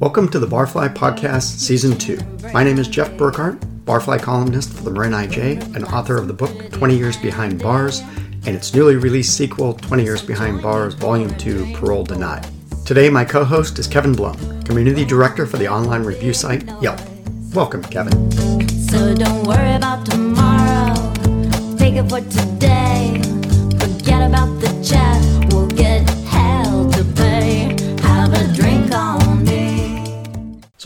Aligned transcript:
Welcome 0.00 0.28
to 0.28 0.38
the 0.38 0.46
Barfly 0.46 0.94
Podcast 0.94 1.58
Season 1.58 1.98
2. 1.98 2.52
My 2.52 2.62
name 2.62 2.78
is 2.78 2.86
Jeff 2.86 3.10
Burkhart, 3.14 3.58
Barfly 3.84 4.22
columnist 4.22 4.72
for 4.72 4.84
the 4.84 4.92
Marin 4.92 5.10
IJ 5.10 5.74
and 5.74 5.84
author 5.86 6.16
of 6.16 6.28
the 6.28 6.32
book 6.32 6.70
20 6.70 6.96
Years 6.96 7.16
Behind 7.16 7.60
Bars 7.60 7.98
and 8.46 8.54
its 8.54 8.72
newly 8.72 8.94
released 8.94 9.36
sequel, 9.36 9.74
20 9.74 10.04
Years 10.04 10.22
Behind 10.22 10.62
Bars 10.62 10.94
Volume 10.94 11.36
2 11.36 11.72
Parole 11.74 12.04
Denied. 12.04 12.46
Today, 12.86 13.10
my 13.10 13.24
co 13.24 13.42
host 13.42 13.80
is 13.80 13.88
Kevin 13.88 14.12
Blum, 14.12 14.62
Community 14.62 15.04
Director 15.04 15.46
for 15.46 15.56
the 15.56 15.66
online 15.66 16.04
review 16.04 16.32
site 16.32 16.62
Yelp. 16.80 17.00
Welcome, 17.52 17.82
Kevin. 17.82 18.30
So 18.70 19.16
don't 19.16 19.42
worry 19.48 19.74
about 19.74 20.06
tomorrow. 20.06 20.27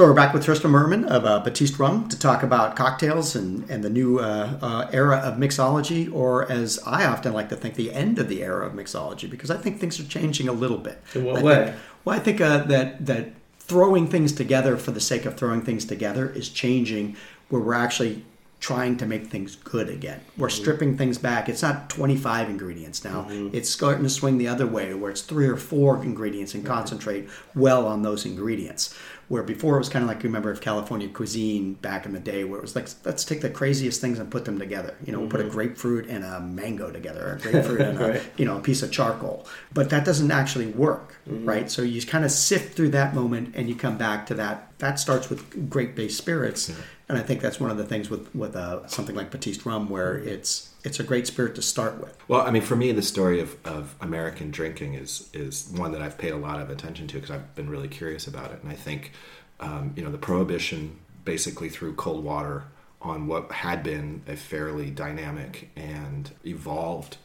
So 0.03 0.09
we're 0.09 0.15
back 0.15 0.35
with 0.35 0.45
Tristan 0.45 0.73
Merman 0.73 1.05
of 1.05 1.25
uh, 1.25 1.39
Batiste 1.39 1.79
Rum 1.79 2.09
to 2.09 2.19
talk 2.19 2.43
about 2.43 2.75
cocktails 2.75 3.37
and, 3.37 3.71
and 3.71 3.85
the 3.85 3.89
new 3.89 4.19
uh, 4.19 4.59
uh, 4.61 4.91
era 4.93 5.19
of 5.19 5.39
mixology, 5.39 6.13
or 6.13 6.51
as 6.51 6.81
I 6.85 7.05
often 7.05 7.33
like 7.33 7.51
to 7.51 7.57
think, 7.57 7.77
the 7.77 7.93
end 7.93 8.19
of 8.19 8.29
the 8.29 8.43
era 8.43 8.67
of 8.67 8.73
mixology, 8.73 9.31
because 9.31 9.49
I 9.49 9.57
think 9.59 9.79
things 9.79 10.01
are 10.01 10.05
changing 10.09 10.49
a 10.49 10.53
little 10.53 10.79
bit. 10.79 11.01
In 11.15 11.25
what 11.25 11.37
I 11.37 11.43
way? 11.45 11.65
Think, 11.67 11.77
well, 12.05 12.17
I 12.17 12.19
think 12.19 12.41
uh, 12.41 12.65
that 12.65 13.07
that 13.07 13.29
throwing 13.61 14.09
things 14.09 14.33
together 14.33 14.77
for 14.77 14.91
the 14.91 14.99
sake 14.99 15.25
of 15.25 15.37
throwing 15.37 15.63
things 15.63 15.85
together 15.85 16.29
is 16.29 16.49
changing, 16.49 17.17
where 17.49 17.63
we're 17.63 17.75
actually 17.75 18.25
trying 18.63 18.97
to 18.97 19.05
make 19.07 19.27
things 19.27 19.57
good 19.57 19.89
again. 19.91 20.21
We're 20.39 20.47
Mm-hmm. 20.49 20.63
stripping 20.63 20.97
things 20.97 21.19
back. 21.19 21.49
It's 21.49 21.63
not 21.63 21.91
25 21.91 22.49
ingredients 22.49 23.05
now. 23.05 23.27
Mm-hmm. 23.29 23.55
It's 23.57 23.69
starting 23.69 24.05
to 24.05 24.09
swing 24.11 24.39
the 24.39 24.47
other 24.47 24.67
way 24.69 24.95
where 24.95 25.11
it's 25.11 25.23
three 25.23 25.49
or 25.49 25.57
four 25.57 26.01
ingredients 26.03 26.55
and 26.55 26.63
mm-hmm. 26.63 26.73
concentrate 26.73 27.29
well 27.57 27.87
on 27.87 28.03
those 28.03 28.25
ingredients. 28.25 28.95
Where 29.29 29.43
before 29.43 29.77
it 29.77 29.79
was 29.79 29.89
kind 29.89 30.03
of 30.05 30.09
like 30.09 30.23
you 30.23 30.29
remember 30.29 30.51
of 30.51 30.61
California 30.61 31.09
cuisine 31.09 31.75
back 31.75 32.05
in 32.07 32.13
the 32.13 32.21
day 32.21 32.45
where 32.45 32.59
it 32.59 32.63
was 32.63 32.77
like 32.77 32.87
let's 33.05 33.25
take 33.25 33.41
the 33.41 33.49
craziest 33.49 33.99
things 34.01 34.19
and 34.19 34.31
put 34.31 34.45
them 34.45 34.59
together. 34.59 34.95
You 35.07 35.13
know, 35.13 35.21
we 35.21 35.27
put 35.27 35.41
a 35.41 35.45
mm-hmm. 35.45 35.53
grapefruit 35.53 36.07
and 36.09 36.23
a 36.23 36.39
mango 36.41 36.91
together, 36.91 37.27
or 37.29 37.33
a 37.37 37.39
grapefruit 37.39 37.81
and 37.81 37.99
a, 38.01 38.09
Right. 38.11 38.23
you 38.37 38.45
know, 38.45 38.59
a 38.59 38.61
piece 38.61 38.83
of 38.83 38.93
charcoal. 38.93 39.47
But 39.73 39.89
that 39.91 40.05
doesn't 40.05 40.31
actually 40.31 40.67
work, 40.67 41.17
right? 41.27 41.71
So 41.71 41.81
you 41.83 42.03
kind 42.03 42.25
of 42.27 42.31
sift 42.31 42.77
through 42.77 42.91
that 42.91 43.15
moment 43.15 43.55
and 43.57 43.69
you 43.71 43.75
come 43.75 43.97
back 43.97 44.27
to 44.27 44.35
that. 44.35 44.69
That 44.79 44.99
starts 45.01 45.31
with 45.31 45.71
grape-based 45.71 46.19
spirits, 46.19 46.71
and 47.13 47.21
I 47.21 47.25
think 47.25 47.43
that's 47.43 47.61
one 47.61 47.71
of 47.71 47.77
the 47.77 47.85
things 47.85 48.09
with 48.09 48.35
with 48.35 48.57
uh, 48.57 48.87
something 48.87 49.15
like 49.15 49.31
Batiste 49.31 49.67
rum, 49.67 49.91
where 49.91 50.17
it's 50.17 50.71
it's 50.83 50.99
a 50.99 51.05
great 51.05 51.27
spirit 51.27 51.55
to 51.57 51.63
start 51.63 52.01
with. 52.01 52.17
Well, 52.27 52.41
I 52.41 52.51
mean, 52.51 52.63
for 52.63 52.75
me, 52.75 52.91
the 52.93 53.03
story 53.03 53.39
of, 53.39 53.55
of 53.67 53.95
American 54.01 54.51
drinking 54.51 54.95
is 54.95 55.29
is 55.35 55.69
one 55.77 55.93
that 55.93 56.01
I've 56.01 56.17
paid 56.17 56.33
a 56.33 56.39
lot 56.39 56.61
of 56.61 56.71
attention 56.71 57.07
to 57.09 57.15
because 57.17 57.31
I've 57.31 57.55
been 57.55 57.69
really 57.69 57.89
curious 57.89 58.27
about 58.27 58.51
it, 58.53 58.63
and 58.63 58.73
I 58.73 58.75
think, 58.75 59.13
um, 59.61 59.93
you 59.95 60.03
know, 60.03 60.11
the 60.11 60.17
prohibition 60.17 60.99
basically 61.27 61.69
threw 61.69 61.93
cold 61.95 62.25
water 62.25 62.65
on 63.03 63.27
what 63.27 63.53
had 63.53 63.83
been 63.83 64.23
a 64.27 64.37
fairly 64.37 64.91
dynamic 64.91 65.69
and 65.77 66.31
evolved 66.47 67.19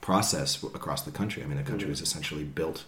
process 0.00 0.62
across 0.62 1.02
the 1.02 1.10
country. 1.10 1.42
I 1.42 1.46
mean, 1.46 1.58
the 1.58 1.62
country 1.62 1.90
was 1.90 2.00
essentially 2.00 2.44
built 2.44 2.84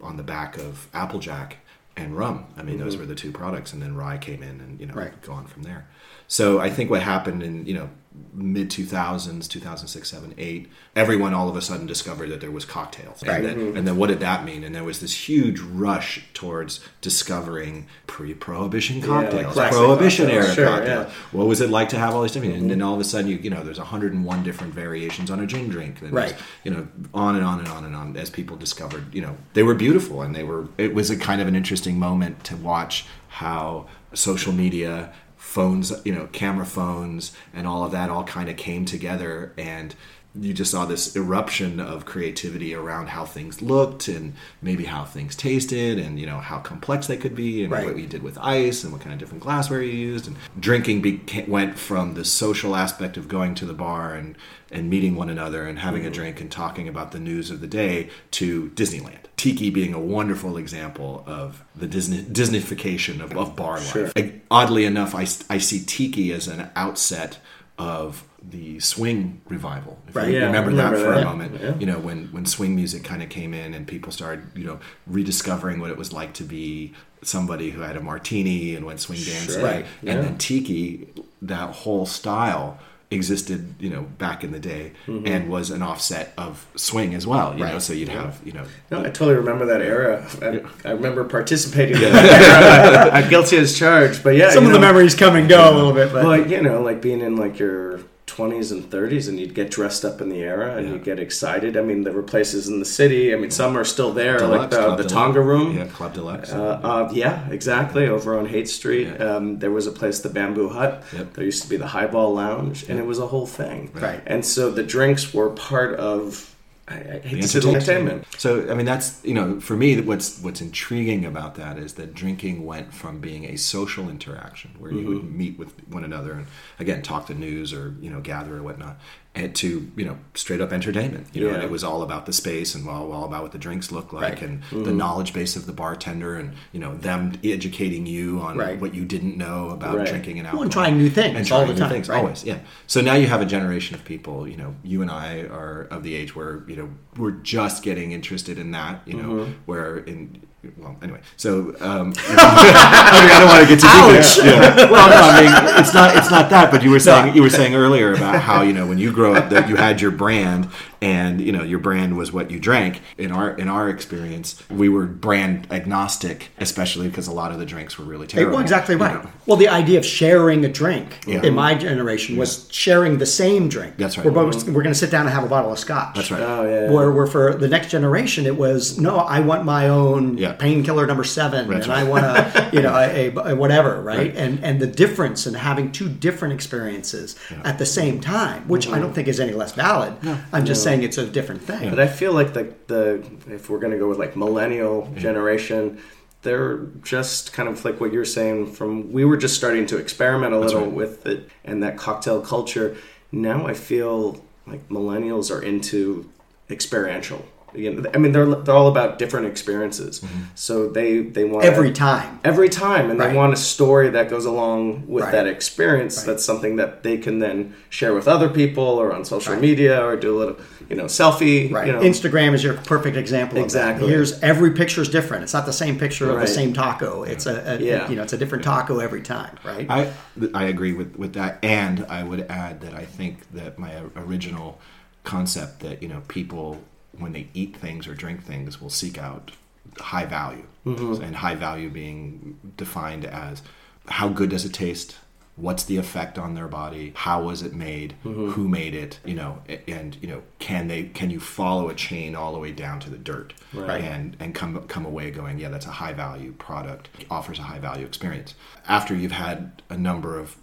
on 0.00 0.16
the 0.16 0.22
back 0.22 0.56
of 0.56 0.88
Applejack 0.94 1.58
and 1.96 2.16
rum. 2.16 2.46
I 2.56 2.62
mean, 2.62 2.78
those 2.78 2.94
mm-hmm. 2.94 3.02
were 3.02 3.06
the 3.06 3.14
two 3.14 3.32
products, 3.32 3.72
and 3.72 3.82
then 3.82 3.96
rye 3.96 4.18
came 4.18 4.42
in, 4.42 4.60
and 4.60 4.80
you 4.80 4.86
know, 4.86 4.94
Right. 4.94 5.20
go 5.22 5.32
on 5.32 5.46
from 5.46 5.62
there. 5.62 5.88
So 6.28 6.60
I 6.60 6.70
think 6.70 6.90
what 6.90 7.02
happened 7.02 7.42
in 7.42 7.66
you 7.66 7.74
know 7.74 7.90
mid 8.32 8.68
2000s 8.70 9.46
2006 9.48 10.10
7 10.10 10.34
8 10.36 10.68
everyone 10.96 11.32
all 11.32 11.48
of 11.48 11.54
a 11.54 11.62
sudden 11.62 11.86
discovered 11.86 12.28
that 12.30 12.40
there 12.40 12.50
was 12.50 12.64
cocktails 12.64 13.22
Right. 13.22 13.36
and, 13.36 13.44
then, 13.46 13.56
mm-hmm. 13.56 13.76
and 13.76 13.86
then 13.86 13.96
what 13.96 14.08
did 14.08 14.18
that 14.18 14.44
mean 14.44 14.64
and 14.64 14.74
there 14.74 14.82
was 14.82 14.98
this 14.98 15.28
huge 15.28 15.60
rush 15.60 16.24
towards 16.34 16.80
discovering 17.00 17.86
pre-prohibition 18.08 19.00
cocktails 19.00 19.54
classic 19.54 19.78
prohibition 19.78 20.26
cocktails. 20.26 20.46
era 20.46 20.54
Sure, 20.56 20.66
cocktails 20.66 21.06
yeah. 21.06 21.12
what 21.30 21.46
was 21.46 21.60
it 21.60 21.70
like 21.70 21.88
to 21.90 21.98
have 21.98 22.12
all 22.14 22.22
these 22.22 22.32
different 22.32 22.54
and 22.56 22.68
then 22.68 22.78
mm-hmm. 22.78 22.88
all 22.88 22.94
of 22.94 23.00
a 23.00 23.04
sudden 23.04 23.30
you 23.30 23.36
you 23.36 23.48
know 23.50 23.62
there's 23.62 23.78
101 23.78 24.42
different 24.42 24.74
variations 24.74 25.30
on 25.30 25.38
a 25.38 25.46
gin 25.46 25.68
drink 25.68 26.00
and 26.02 26.12
Right. 26.12 26.34
you 26.64 26.72
know 26.72 26.88
on 27.14 27.36
and 27.36 27.44
on 27.44 27.60
and 27.60 27.68
on 27.68 27.84
and 27.84 27.94
on 27.94 28.16
as 28.16 28.28
people 28.28 28.56
discovered 28.56 29.14
you 29.14 29.22
know 29.22 29.36
they 29.54 29.62
were 29.62 29.74
beautiful 29.74 30.22
and 30.22 30.34
they 30.34 30.42
were 30.42 30.66
it 30.78 30.94
was 30.94 31.10
a 31.10 31.16
kind 31.16 31.40
of 31.40 31.46
an 31.46 31.54
interesting 31.54 31.96
moment 31.98 32.42
to 32.44 32.56
watch 32.56 33.06
how 33.28 33.86
social 34.14 34.52
media 34.52 35.12
phones 35.40 35.90
you 36.04 36.14
know 36.14 36.28
camera 36.32 36.66
phones 36.66 37.34
and 37.54 37.66
all 37.66 37.82
of 37.82 37.90
that 37.90 38.10
all 38.10 38.22
kind 38.24 38.50
of 38.50 38.56
came 38.56 38.84
together 38.84 39.52
and 39.56 39.94
you 40.34 40.52
just 40.52 40.70
saw 40.70 40.84
this 40.84 41.16
eruption 41.16 41.80
of 41.80 42.06
creativity 42.06 42.72
around 42.74 43.08
how 43.08 43.24
things 43.24 43.60
looked 43.60 44.06
and 44.06 44.34
maybe 44.62 44.84
how 44.84 45.04
things 45.04 45.34
tasted 45.34 45.98
and 45.98 46.20
you 46.20 46.26
know 46.26 46.38
how 46.38 46.58
complex 46.58 47.08
they 47.08 47.16
could 47.16 47.34
be 47.34 47.64
and 47.64 47.72
Right. 47.72 47.84
what 47.84 47.98
you 47.98 48.06
did 48.06 48.22
with 48.22 48.38
ice 48.38 48.84
and 48.84 48.92
what 48.92 49.00
kind 49.02 49.12
of 49.12 49.18
different 49.18 49.42
glassware 49.42 49.82
you 49.82 49.92
used 49.92 50.28
and 50.28 50.36
drinking 50.58 51.20
went 51.48 51.78
from 51.78 52.14
the 52.14 52.24
social 52.24 52.76
aspect 52.76 53.16
of 53.16 53.26
going 53.26 53.54
to 53.56 53.66
the 53.66 53.74
bar 53.74 54.14
and 54.14 54.36
and 54.70 54.88
meeting 54.88 55.16
one 55.16 55.28
another 55.28 55.66
and 55.66 55.80
having 55.80 56.02
a 56.02 56.04
mm-hmm. 56.04 56.14
drink 56.14 56.40
and 56.40 56.50
talking 56.50 56.86
about 56.86 57.10
the 57.10 57.18
news 57.18 57.50
of 57.50 57.60
the 57.60 57.66
day 57.66 58.08
to 58.30 58.70
Disneyland. 58.70 59.18
Tiki 59.36 59.68
being 59.70 59.94
a 59.94 59.98
wonderful 59.98 60.56
example 60.56 61.24
of 61.26 61.64
the 61.74 61.86
Disney 61.86 62.22
Disneyfication 62.22 63.20
of, 63.20 63.36
of 63.36 63.56
bar 63.56 63.78
life. 63.78 64.12
Like, 64.14 64.44
oddly 64.50 64.84
enough, 64.84 65.14
I, 65.14 65.22
I 65.52 65.58
see 65.58 65.82
Tiki 65.84 66.32
as 66.32 66.46
an 66.46 66.70
outset 66.76 67.38
of 67.78 68.24
the 68.48 68.80
swing 68.80 69.40
revival. 69.48 69.98
If 70.08 70.16
Right. 70.16 70.28
you 70.28 70.34
Yeah, 70.38 70.46
remember, 70.46 70.70
I 70.70 70.72
remember 70.72 70.98
that 70.98 71.04
for 71.04 71.12
that. 71.14 71.22
a 71.22 71.24
moment. 71.24 71.60
Yeah. 71.62 71.74
You 71.78 71.86
know, 71.86 71.98
when 71.98 72.28
when 72.32 72.46
swing 72.46 72.74
music 72.74 73.04
kind 73.04 73.22
of 73.22 73.28
came 73.28 73.52
in 73.54 73.74
and 73.74 73.86
people 73.86 74.10
started, 74.12 74.44
you 74.54 74.64
know, 74.64 74.78
rediscovering 75.06 75.80
what 75.80 75.90
it 75.90 75.96
was 75.98 76.12
like 76.12 76.32
to 76.34 76.44
be 76.44 76.92
somebody 77.22 77.70
who 77.70 77.82
had 77.82 77.96
a 77.96 78.00
martini 78.00 78.74
and 78.74 78.86
went 78.86 78.98
swing 79.00 79.18
dancing. 79.20 79.62
Right. 79.62 79.84
And 80.06 80.24
then 80.24 80.38
tiki, 80.38 81.08
that 81.42 81.70
whole 81.74 82.06
style 82.06 82.78
existed, 83.12 83.74
you 83.80 83.90
know, 83.90 84.02
back 84.18 84.44
in 84.44 84.52
the 84.52 84.58
day 84.60 84.92
Mm-hmm. 85.08 85.26
and 85.26 85.48
was 85.50 85.70
an 85.70 85.82
offset 85.82 86.32
of 86.38 86.64
swing 86.76 87.14
as 87.14 87.26
well. 87.26 87.52
You 87.54 87.64
know, 87.64 87.72
Right. 87.72 87.82
so 87.82 87.92
you'd 87.92 88.08
have, 88.08 88.40
you 88.44 88.52
know, 88.52 88.62
No, 88.90 89.00
I 89.00 89.10
totally 89.10 89.34
remember 89.34 89.66
that 89.66 89.82
era. 89.82 90.24
I, 90.40 90.62
I 90.88 90.92
remember 90.92 91.24
participating 91.24 91.96
in 91.96 92.02
that 92.12 93.10
era. 93.10 93.10
I'm 93.24 93.28
guilty 93.28 93.56
as 93.58 93.76
charged, 93.78 94.22
but 94.22 94.36
yeah, 94.36 94.50
Some 94.50 94.64
of 94.64 94.72
the 94.72 94.78
memories 94.80 95.14
come 95.14 95.34
and 95.36 95.48
go 95.48 95.70
a 95.70 95.74
little 95.74 95.92
bit, 95.92 96.12
but 96.12 96.24
Well, 96.24 96.46
you 96.48 96.62
know, 96.62 96.80
like 96.82 97.02
being 97.02 97.20
in 97.20 97.36
like 97.36 97.58
your 97.58 98.00
20s 98.40 98.72
and 98.72 98.88
30s, 98.90 99.28
and 99.28 99.38
you'd 99.38 99.54
get 99.54 99.70
dressed 99.70 100.04
up 100.04 100.20
in 100.20 100.28
the 100.30 100.38
era, 100.40 100.76
and 100.76 100.86
Yeah. 100.86 100.92
you'd 100.94 101.04
get 101.04 101.18
excited. 101.18 101.76
I 101.76 101.82
mean, 101.82 102.04
there 102.04 102.12
were 102.12 102.22
places 102.22 102.68
in 102.68 102.78
the 102.78 102.84
city. 102.84 103.34
I 103.34 103.36
mean, 103.36 103.50
some 103.50 103.76
are 103.76 103.84
still 103.84 104.12
there, 104.12 104.38
like 104.46 104.70
the, 104.70 104.76
Club 104.76 104.96
the 104.98 105.02
Deluxe. 105.04 105.12
Tonga 105.12 105.40
Room. 105.40 105.76
Yeah, 105.76 105.84
Club 105.86 106.14
Deluxe. 106.14 106.52
Uh, 106.52 106.80
uh, 106.82 107.10
yeah, 107.12 107.48
exactly. 107.50 108.06
Over 108.08 108.38
on 108.38 108.46
Haight 108.46 108.68
Street, 108.68 109.08
Yeah. 109.08 109.36
um, 109.36 109.58
there 109.58 109.70
was 109.70 109.86
a 109.86 109.92
place, 109.92 110.20
the 110.20 110.30
Bamboo 110.30 110.70
Hut. 110.70 111.02
Yep. 111.16 111.34
There 111.34 111.44
used 111.44 111.62
to 111.62 111.68
be 111.68 111.76
the 111.76 111.88
Highball 111.88 112.34
Lounge, 112.34 112.86
and 112.88 112.98
it 112.98 113.06
was 113.06 113.18
a 113.18 113.26
whole 113.26 113.46
thing. 113.46 113.90
Right. 114.00 114.20
And 114.26 114.44
so 114.44 114.70
the 114.70 114.82
drinks 114.82 115.34
were 115.34 115.50
part 115.50 115.94
of. 115.96 116.46
I, 116.90 116.94
I 116.94 116.98
hate 117.20 117.42
the 117.42 117.48
to 117.48 117.48
say 117.48 117.68
entertainment. 117.68 118.26
So 118.36 118.68
I 118.70 118.74
mean 118.74 118.84
that's 118.84 119.24
you 119.24 119.34
know 119.34 119.60
for 119.60 119.76
me 119.76 120.00
what's 120.00 120.40
what's 120.40 120.60
intriguing 120.60 121.24
about 121.24 121.54
that 121.54 121.78
is 121.78 121.94
that 121.94 122.14
drinking 122.14 122.66
went 122.66 122.92
from 122.92 123.20
being 123.20 123.44
a 123.44 123.56
social 123.56 124.10
interaction 124.10 124.72
where 124.78 124.90
you 124.90 124.98
mm-hmm. 124.98 125.14
would 125.14 125.34
meet 125.34 125.58
with 125.58 125.72
one 125.88 126.04
another 126.04 126.32
and 126.32 126.46
again 126.78 127.02
talk 127.02 127.28
the 127.28 127.34
news 127.34 127.72
or 127.72 127.94
you 128.00 128.10
know 128.10 128.20
gather 128.20 128.56
or 128.56 128.62
whatnot 128.62 128.98
and 129.32 129.54
to 129.54 129.88
you 129.96 130.04
know 130.04 130.18
straight 130.34 130.60
up 130.60 130.72
entertainment 130.72 131.24
you 131.32 131.40
know 131.42 131.50
and 131.54 131.58
Yeah. 131.58 131.64
it 131.66 131.70
was 131.70 131.84
all 131.84 132.02
about 132.02 132.26
the 132.26 132.32
space 132.32 132.74
and 132.74 132.88
all, 132.88 133.12
all 133.12 133.24
about 133.24 133.42
what 133.44 133.52
the 133.52 133.58
drinks 133.58 133.92
look 133.92 134.12
like 134.12 134.40
Right. 134.40 134.42
and 134.42 134.62
the 134.72 134.92
knowledge 134.92 135.32
base 135.32 135.54
of 135.54 135.66
the 135.66 135.72
bartender 135.72 136.34
and 136.34 136.54
you 136.72 136.80
know 136.80 136.96
them 136.96 137.34
educating 137.44 138.06
you 138.06 138.40
on 138.40 138.56
Right. 138.58 138.80
what 138.80 138.92
you 138.92 139.04
didn't 139.04 139.36
know 139.36 139.70
about 139.70 139.98
Right. 139.98 140.06
drinking 140.08 140.40
and 140.40 140.46
Well, 140.46 140.62
alcohol 140.62 140.62
and 140.64 140.72
trying 140.72 140.98
new 140.98 141.08
things 141.10 141.36
and 141.36 141.52
all 141.52 141.58
trying 141.60 141.68
the 141.68 141.74
new 141.74 141.80
time, 141.80 141.90
things 141.90 142.10
always 142.10 142.44
yeah 142.44 142.58
so 142.88 143.00
now 143.00 143.14
you 143.14 143.28
have 143.28 143.40
a 143.40 143.46
generation 143.46 143.94
of 143.94 144.04
people 144.04 144.48
you 144.48 144.56
know 144.56 144.74
you 144.82 145.00
and 145.00 145.10
i 145.12 145.42
are 145.42 145.82
of 145.92 146.02
the 146.02 146.16
age 146.16 146.34
where 146.34 146.64
you 146.66 146.74
know 146.74 146.88
we're 147.16 147.30
just 147.30 147.84
getting 147.84 148.10
interested 148.10 148.58
in 148.58 148.72
that 148.72 149.00
you 149.06 149.14
know 149.14 149.28
Mm-hmm. 149.30 149.52
where 149.66 149.98
in 149.98 150.42
well 150.78 150.94
anyway 151.02 151.20
so 151.36 151.74
um 151.80 152.12
I, 152.28 153.22
mean, 153.22 153.30
I 153.32 153.38
don't 153.40 153.48
want 153.48 153.62
to 153.62 153.68
get 153.68 153.80
too 153.80 153.88
deep 153.88 154.16
into- 154.16 154.84
yeah. 154.86 154.90
well 154.90 155.08
no 155.08 155.16
i 155.16 155.40
mean 155.40 155.80
it's 155.80 155.94
not 155.94 156.14
it's 156.16 156.30
not 156.30 156.50
that 156.50 156.70
but 156.70 156.82
you 156.82 156.90
were 156.90 156.98
saying 157.00 157.34
you 157.34 157.42
were 157.42 157.48
saying 157.50 157.74
earlier 157.74 158.12
about 158.12 158.40
how 158.42 158.62
you 158.62 158.72
know 158.72 158.86
when 158.86 158.98
you 158.98 159.10
grow 159.12 159.34
up 159.34 159.50
that 159.50 159.68
you 159.68 159.76
had 159.76 160.00
your 160.00 160.10
brand 160.10 160.68
and 161.02 161.40
you 161.40 161.50
know 161.50 161.62
your 161.62 161.78
brand 161.78 162.14
was 162.18 162.30
what 162.30 162.50
you 162.50 162.60
drank 162.60 163.00
in 163.16 163.32
our 163.32 163.52
in 163.52 163.68
our 163.68 163.88
experience 163.88 164.62
we 164.70 164.88
were 164.90 165.06
brand 165.06 165.66
agnostic 165.72 166.50
especially 166.58 167.08
because 167.08 167.26
a 167.26 167.32
lot 167.32 167.52
of 167.52 167.58
the 167.58 167.64
drinks 167.64 167.98
were 167.98 168.04
really 168.04 168.26
terrible 168.26 168.52
Well, 168.56 168.62
exactly 168.62 168.96
you 168.96 169.00
right. 169.00 169.24
know. 169.24 169.30
Well, 169.46 169.56
the 169.56 169.68
idea 169.68 169.98
of 169.98 170.04
sharing 170.04 170.64
a 170.64 170.68
drink 170.68 171.20
Yeah. 171.26 171.42
in 171.42 171.54
my 171.54 171.74
generation 171.74 172.36
was 172.36 172.68
sharing 172.70 173.18
the 173.18 173.26
same 173.26 173.68
drink. 173.68 173.94
That's 173.96 174.16
right. 174.16 174.24
We're 174.26 174.32
both 174.32 174.66
we're 174.68 174.82
going 174.82 174.92
to 174.92 174.98
sit 174.98 175.10
down 175.10 175.22
and 175.26 175.34
have 175.34 175.42
a 175.44 175.48
bottle 175.48 175.72
of 175.72 175.78
scotch. 175.78 176.14
that's 176.16 176.30
right 176.30 176.40
Oh, 176.40 176.62
yeah. 176.68 176.90
Where, 176.90 177.10
where 177.10 177.26
for 177.26 177.54
the 177.54 177.66
next 177.68 177.90
generation, 177.90 178.46
it 178.46 178.56
was 178.56 178.98
no, 179.00 179.16
I 179.16 179.40
want 179.40 179.64
my 179.64 179.88
own 179.88 180.36
Yeah. 180.50 180.56
painkiller 180.56 181.06
number 181.06 181.24
seven, 181.24 181.68
That's 181.68 181.86
and 181.86 181.94
right. 181.94 182.00
I 182.00 182.08
want 182.08 182.24
to, 182.24 182.70
you 182.72 182.82
know 182.82 182.96
a, 182.96 183.52
a 183.52 183.56
whatever, 183.56 184.00
right? 184.00 184.34
And 184.36 184.64
and 184.64 184.80
the 184.80 184.86
difference 184.86 185.46
in 185.46 185.54
having 185.54 185.92
two 185.92 186.08
different 186.08 186.54
experiences 186.54 187.36
at 187.64 187.78
the 187.78 187.86
same 187.86 188.20
time, 188.20 188.66
which 188.68 188.86
I 188.86 188.92
don't 188.92 189.06
mm-hmm. 189.06 189.14
think 189.14 189.28
is 189.28 189.40
any 189.40 189.52
less 189.52 189.72
valid. 189.72 190.14
I'm 190.52 190.64
just 190.64 190.82
saying 190.82 191.02
it's 191.02 191.18
a 191.18 191.26
different 191.26 191.62
thing. 191.62 191.90
But 191.90 192.00
I 192.00 192.06
feel 192.06 192.32
like 192.32 192.52
the 192.54 192.74
the 192.86 193.24
if 193.48 193.70
we're 193.70 193.80
gonna 193.80 193.98
go 193.98 194.08
with 194.08 194.18
like 194.18 194.36
millennial 194.36 195.12
generation, 195.16 196.00
they're 196.42 196.78
just 197.02 197.52
kind 197.52 197.68
of 197.68 197.84
like 197.84 198.00
what 198.00 198.12
you're 198.12 198.24
saying 198.24 198.72
from 198.72 199.12
we 199.12 199.24
were 199.24 199.36
just 199.36 199.56
starting 199.56 199.86
to 199.86 199.98
experiment 199.98 200.54
a 200.54 200.58
little 200.58 200.82
right. 200.82 200.92
with 200.92 201.26
it 201.26 201.48
and 201.64 201.82
that 201.82 201.96
cocktail 201.96 202.40
culture 202.40 202.96
now 203.30 203.66
i 203.66 203.74
feel 203.74 204.42
like 204.66 204.88
millennials 204.88 205.54
are 205.54 205.62
into 205.62 206.30
experiential 206.70 207.44
you 207.74 207.92
know, 207.92 208.10
i 208.14 208.18
mean 208.18 208.32
they're 208.32 208.46
they're 208.46 208.74
all 208.74 208.88
about 208.88 209.18
different 209.18 209.46
experiences 209.46 210.20
mm-hmm. 210.20 210.42
so 210.54 210.88
they 210.88 211.18
they 211.20 211.44
want 211.44 211.64
Every 211.64 211.92
time. 211.92 212.40
every 212.44 212.68
time 212.68 213.10
and 213.10 213.18
Right. 213.20 213.30
they 213.30 213.36
want 213.36 213.52
a 213.52 213.56
story 213.56 214.08
that 214.10 214.28
goes 214.30 214.44
along 214.44 215.06
with 215.06 215.24
Right. 215.24 215.32
that 215.32 215.46
experience 215.46 216.22
that's 216.22 216.44
something 216.44 216.76
that 216.76 217.02
they 217.02 217.16
can 217.18 217.38
then 217.38 217.74
share 217.88 218.14
with 218.14 218.26
other 218.28 218.48
people 218.48 218.84
or 218.84 219.12
on 219.12 219.24
social 219.24 219.56
media 219.56 220.04
or 220.04 220.16
do 220.16 220.36
a 220.36 220.38
little 220.38 220.56
you 220.88 220.96
know 220.96 221.04
selfie 221.04 221.70
Right. 221.72 221.86
you 221.86 221.92
know 221.92 222.00
Instagram 222.00 222.54
is 222.54 222.64
your 222.64 222.74
perfect 222.74 223.16
example 223.16 223.58
of 223.58 223.64
Exactly. 223.64 224.06
that. 224.06 224.12
Here's 224.12 224.40
every 224.42 224.72
picture 224.72 225.02
is 225.02 225.08
different. 225.08 225.44
It's 225.44 225.54
not 225.54 225.66
the 225.66 225.72
same 225.72 225.98
picture 225.98 226.30
of 226.30 226.40
the 226.40 226.46
same 226.46 226.72
taco. 226.72 227.22
It's 227.22 227.46
a, 227.46 227.74
a 227.74 227.78
Yeah. 227.78 228.08
you 228.10 228.16
know, 228.16 228.22
it's 228.24 228.32
a 228.32 228.38
different 228.38 228.64
taco 228.64 228.98
every 228.98 229.22
time, 229.22 229.54
right? 229.64 229.86
I 229.88 230.12
I 230.54 230.64
agree 230.64 230.92
with 230.92 231.16
with 231.16 231.32
that, 231.34 231.58
and 231.62 232.04
I 232.08 232.24
would 232.24 232.42
add 232.50 232.80
that 232.80 232.94
I 232.94 233.04
think 233.04 233.34
that 233.52 233.78
my 233.78 233.92
original 234.16 234.80
concept 235.24 235.80
that 235.80 236.02
you 236.02 236.08
know 236.08 236.22
people 236.28 236.78
when 237.18 237.32
they 237.32 237.48
eat 237.54 237.76
things 237.76 238.06
or 238.06 238.14
drink 238.14 238.42
things 238.42 238.80
will 238.80 238.90
seek 238.90 239.18
out 239.18 239.52
high 239.98 240.26
value, 240.26 240.66
mm-hmm. 240.86 241.22
and 241.22 241.36
high 241.36 241.54
value 241.54 241.90
being 241.90 242.58
defined 242.76 243.24
as 243.24 243.62
how 244.08 244.28
good 244.28 244.50
does 244.50 244.64
it 244.64 244.72
taste. 244.72 245.16
What's 245.56 245.84
the 245.84 245.98
effect 245.98 246.38
on 246.38 246.54
their 246.54 246.68
body? 246.68 247.12
How 247.14 247.42
was 247.42 247.60
it 247.60 247.74
made? 247.74 248.14
Mm-hmm. 248.24 248.50
Who 248.52 248.66
made 248.66 248.94
it? 248.94 249.18
You 249.26 249.34
know, 249.34 249.62
and 249.86 250.16
you 250.22 250.28
know, 250.28 250.42
can 250.58 250.88
they? 250.88 251.04
Can 251.04 251.28
you 251.28 251.38
follow 251.38 251.90
a 251.90 251.94
chain 251.94 252.34
all 252.34 252.52
the 252.52 252.58
way 252.58 252.72
down 252.72 252.98
to 253.00 253.10
the 253.10 253.18
dirt? 253.18 253.52
Right. 253.74 254.02
and 254.02 254.36
and 254.40 254.54
come 254.54 254.80
come 254.86 255.04
away 255.04 255.30
going, 255.30 255.58
yeah, 255.58 255.68
that's 255.68 255.86
a 255.86 255.90
high 255.90 256.14
value 256.14 256.52
product, 256.52 257.10
offers 257.30 257.58
a 257.58 257.62
high 257.62 257.78
value 257.78 258.06
experience. 258.06 258.54
After 258.88 259.14
you've 259.14 259.32
had 259.32 259.82
a 259.90 259.98
number 259.98 260.38
of 260.38 260.56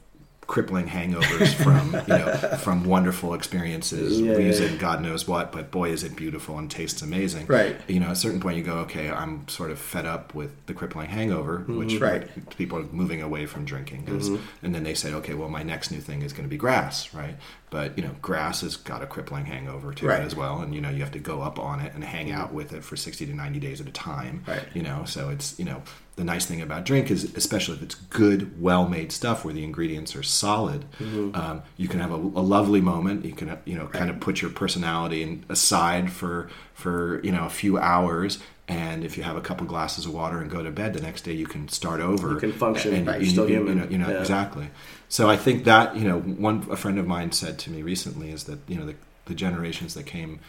crippling 0.48 0.88
hangovers 0.88 1.54
from 1.54 1.94
you 1.94 2.18
know 2.20 2.32
from 2.64 2.86
wonderful 2.86 3.34
experiences 3.34 4.20
Yeah, 4.22 4.38
using 4.38 4.74
yeah. 4.74 4.78
God 4.80 5.02
knows 5.02 5.28
what, 5.28 5.52
but 5.52 5.72
boy 5.72 5.90
is 5.90 6.04
it 6.04 6.16
beautiful 6.16 6.58
and 6.58 6.72
tastes 6.72 7.02
amazing. 7.02 7.48
Right. 7.48 7.76
You 7.88 8.00
know, 8.00 8.08
at 8.08 8.12
a 8.14 8.16
certain 8.16 8.40
point 8.40 8.58
you 8.58 8.64
go, 8.64 8.78
okay, 8.80 9.10
I'm 9.12 9.48
sort 9.50 9.72
of 9.72 9.80
fed 9.80 10.06
up 10.06 10.34
with 10.34 10.52
the 10.68 10.74
crippling 10.74 11.10
hangover, 11.10 11.60
which 11.68 11.88
Mm-hmm. 11.96 12.04
Right. 12.04 12.58
people 12.58 12.80
are 12.80 12.84
moving 12.92 13.22
away 13.22 13.46
from 13.46 13.66
drinking 13.66 14.04
Mm-hmm. 14.06 14.38
and 14.66 14.74
then 14.74 14.84
they 14.84 14.94
say, 14.94 15.14
okay, 15.16 15.34
well, 15.34 15.50
my 15.50 15.64
next 15.64 15.92
new 15.92 16.00
thing 16.00 16.22
is 16.22 16.32
going 16.34 16.44
to 16.46 16.50
be 16.50 16.58
grass, 16.58 17.14
right? 17.14 17.36
But 17.70 17.98
you 17.98 18.04
know, 18.04 18.16
grass 18.22 18.62
has 18.62 18.78
got 18.78 19.04
a 19.04 19.06
crippling 19.06 19.46
hangover 19.46 19.94
to 19.94 20.08
Right. 20.08 20.22
it 20.22 20.26
as 20.26 20.36
well, 20.36 20.60
and 20.62 20.74
you 20.74 20.80
know, 20.80 20.90
you 20.90 21.02
have 21.02 21.12
to 21.12 21.20
go 21.20 21.42
up 21.42 21.60
on 21.60 21.82
it 21.82 21.94
and 21.94 22.02
hang 22.04 22.32
out 22.32 22.54
with 22.54 22.72
it 22.72 22.84
for 22.84 22.96
sixty 22.96 23.26
to 23.26 23.34
ninety 23.34 23.60
days 23.60 23.82
at 23.82 23.88
a 23.88 23.92
time, 23.92 24.44
Right. 24.48 24.64
You 24.74 24.84
know, 24.84 25.04
so 25.06 25.30
it's 25.30 25.60
you 25.60 25.66
know, 25.66 25.84
the 26.16 26.24
nice 26.24 26.46
thing 26.46 26.62
about 26.62 26.86
drink 26.86 27.12
is, 27.12 27.26
especially 27.36 27.76
if 27.76 27.84
it's 27.84 27.96
good, 27.96 28.62
well-made 28.62 29.12
stuff 29.12 29.44
where 29.44 29.54
the 29.54 29.64
ingredients 29.66 30.16
are 30.16 30.24
solid, 30.24 30.86
um, 31.02 31.62
you 31.76 31.88
can 31.90 32.00
have 32.00 32.12
a, 32.12 32.16
a 32.16 32.44
lovely 32.56 32.80
moment. 32.82 33.26
You 33.26 33.34
can 33.34 33.58
you 33.66 33.78
know, 33.78 33.88
kind 33.88 34.10
of 34.10 34.20
put 34.22 34.42
your 34.42 34.50
personality 34.52 35.22
in, 35.22 35.44
aside 35.50 36.10
for 36.12 36.50
for 36.74 37.20
you 37.24 37.34
know 37.34 37.46
a 37.46 37.50
few 37.50 37.78
hours. 37.78 38.40
And 38.70 39.04
if 39.06 39.16
you 39.18 39.24
have 39.24 39.38
a 39.38 39.42
couple 39.42 39.66
glasses 39.66 40.06
of 40.06 40.14
water 40.14 40.40
and 40.42 40.52
go 40.52 40.62
to 40.62 40.72
bed, 40.72 40.94
the 40.94 41.00
next 41.02 41.22
day 41.22 41.32
you 41.32 41.46
can 41.48 41.70
start 41.70 42.02
over. 42.02 42.32
You 42.34 42.40
can 42.40 42.52
function. 42.52 42.94
And 42.94 43.08
Right, 43.08 43.20
you, 43.22 43.26
you're 43.26 43.32
still 43.32 43.50
you- 43.50 43.56
you 43.56 43.66
human. 43.66 43.78
know, 43.78 43.88
you 43.90 43.98
know, 43.98 44.10
Yeah. 44.10 44.20
exactly. 44.20 44.70
So 45.10 45.30
I 45.30 45.38
think 45.38 45.64
that 45.64 45.96
you 45.96 46.06
know, 46.08 46.20
one 46.20 46.66
a 46.70 46.76
friend 46.76 47.00
of 47.00 47.08
mine 47.08 47.32
said 47.32 47.58
to 47.60 47.72
me 47.72 47.82
recently 47.82 48.30
is 48.32 48.44
that 48.46 48.60
you 48.68 48.76
know 48.78 48.86
the, 48.86 48.96
the 49.26 49.36
generations 49.36 49.94
that 49.94 50.04
came, 50.06 50.40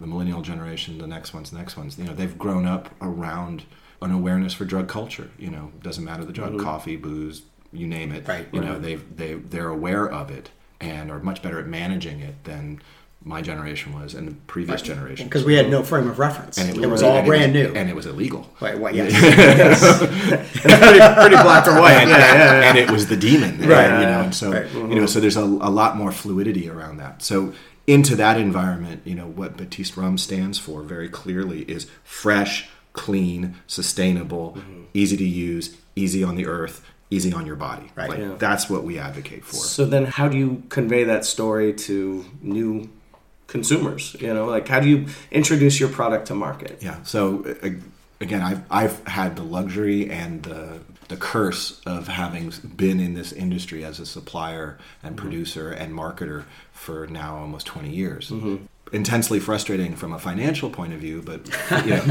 the 0.00 0.06
millennial 0.06 0.40
generation, 0.42 0.96
the 0.98 1.06
next 1.06 1.34
ones, 1.34 1.50
the 1.50 1.58
next 1.58 1.76
ones, 1.76 1.98
you 1.98 2.04
know, 2.04 2.14
they've 2.14 2.38
grown 2.38 2.64
up 2.66 2.88
around 3.02 3.64
an 4.00 4.10
awareness 4.12 4.54
for 4.54 4.64
drug 4.64 4.88
culture. 4.88 5.28
You 5.38 5.50
know, 5.50 5.70
doesn't 5.82 6.04
matter 6.04 6.24
the 6.24 6.32
drug, 6.32 6.52
mm-hmm. 6.52 6.64
coffee, 6.64 6.96
booze, 6.96 7.42
you 7.74 7.86
name 7.86 8.10
it. 8.12 8.26
Right, 8.26 8.48
You 8.52 8.60
know, 8.62 8.78
they've 8.78 9.04
they 9.16 9.34
they're 9.34 9.68
aware 9.68 10.08
of 10.10 10.30
it 10.30 10.48
and 10.80 11.10
are 11.10 11.18
much 11.20 11.42
better 11.42 11.58
at 11.58 11.66
managing 11.66 12.20
it 12.20 12.44
than 12.44 12.80
my 13.26 13.42
generation 13.42 13.92
was 13.92 14.14
and 14.14 14.28
the 14.28 14.32
previous 14.46 14.80
generation. 14.80 15.26
Because 15.26 15.44
we 15.44 15.54
had 15.54 15.68
no 15.68 15.82
frame 15.82 16.08
of 16.08 16.20
reference. 16.20 16.58
And 16.58 16.78
it, 16.82 16.86
was 16.86 17.02
all 17.02 17.16
and 17.16 17.26
brand 17.26 17.52
new. 17.52 17.72
and 17.74 17.90
it 17.90 17.96
was 17.96 18.06
illegal. 18.06 18.48
Right, 18.60 18.78
well, 18.78 18.94
yes. 19.00 19.10
pretty, 20.62 20.98
pretty 20.98 21.36
black 21.42 21.66
or 21.66 21.80
white 21.80 21.94
and, 21.94 22.10
yeah, 22.10 22.18
yeah, 22.18 22.60
yeah. 22.60 22.68
and 22.68 22.78
it 22.78 22.88
was 22.90 23.08
the 23.08 23.16
demon, 23.16 23.58
Right. 23.58 23.86
And, 23.86 24.02
you 24.02 24.08
know, 24.08 24.20
and 24.22 24.34
so 24.34 24.52
Right. 24.52 24.72
you 24.72 24.94
know, 24.94 25.06
so 25.06 25.18
there's 25.20 25.36
a, 25.36 25.42
a 25.42 25.70
lot 25.70 25.96
more 25.96 26.12
fluidity 26.12 26.68
around 26.70 26.98
that. 26.98 27.22
So 27.22 27.52
into 27.88 28.14
that 28.16 28.38
environment, 28.38 29.02
you 29.04 29.14
know, 29.16 29.26
what 29.26 29.56
Batiste 29.56 29.96
Rum 29.96 30.18
stands 30.18 30.58
for 30.58 30.82
very 30.82 31.08
clearly 31.08 31.62
is 31.62 31.88
fresh, 32.04 32.68
clean, 32.92 33.56
sustainable, 33.66 34.54
Mm-hmm. 34.56 34.82
easy 34.94 35.16
to 35.16 35.26
use, 35.26 35.76
easy 35.96 36.22
on 36.24 36.36
the 36.36 36.46
earth, 36.46 36.80
easy 37.10 37.32
on 37.32 37.44
your 37.46 37.56
body. 37.56 37.90
Right. 37.96 38.08
Like, 38.08 38.18
Yeah. 38.20 38.34
That's 38.38 38.70
what 38.70 38.84
we 38.84 38.98
advocate 39.00 39.44
for. 39.44 39.56
So 39.56 39.84
then, 39.84 40.06
how 40.06 40.28
do 40.28 40.38
you 40.38 40.62
convey 40.68 41.04
that 41.04 41.24
story 41.24 41.72
to 41.72 42.24
new 42.40 42.88
consumers? 43.46 44.16
You 44.20 44.32
know, 44.34 44.46
like 44.46 44.68
how 44.68 44.80
do 44.80 44.88
you 44.88 45.06
introduce 45.30 45.78
your 45.80 45.88
product 45.88 46.26
to 46.28 46.34
market? 46.34 46.78
Yeah. 46.80 47.02
So 47.02 47.44
again, 48.20 48.42
I've 48.42 48.62
I've 48.70 49.06
had 49.06 49.36
the 49.36 49.42
luxury 49.42 50.10
and 50.10 50.42
the 50.42 50.80
the 51.08 51.16
curse 51.16 51.80
of 51.86 52.08
having 52.08 52.52
been 52.76 52.98
in 52.98 53.14
this 53.14 53.32
industry 53.32 53.84
as 53.84 54.00
a 54.00 54.06
supplier 54.06 54.76
and 55.02 55.14
mm-hmm. 55.14 55.24
producer 55.24 55.70
and 55.70 55.92
marketer 55.92 56.44
for 56.72 57.06
now 57.06 57.36
almost 57.36 57.64
20 57.66 57.90
years. 57.90 58.30
Mm-hmm. 58.30 58.64
Intensely 58.92 59.38
frustrating 59.40 59.94
from 59.94 60.12
a 60.12 60.18
financial 60.18 60.70
point 60.70 60.92
of 60.92 61.00
view, 61.00 61.22
but 61.22 61.46
you 61.84 61.96
know, 61.96 62.04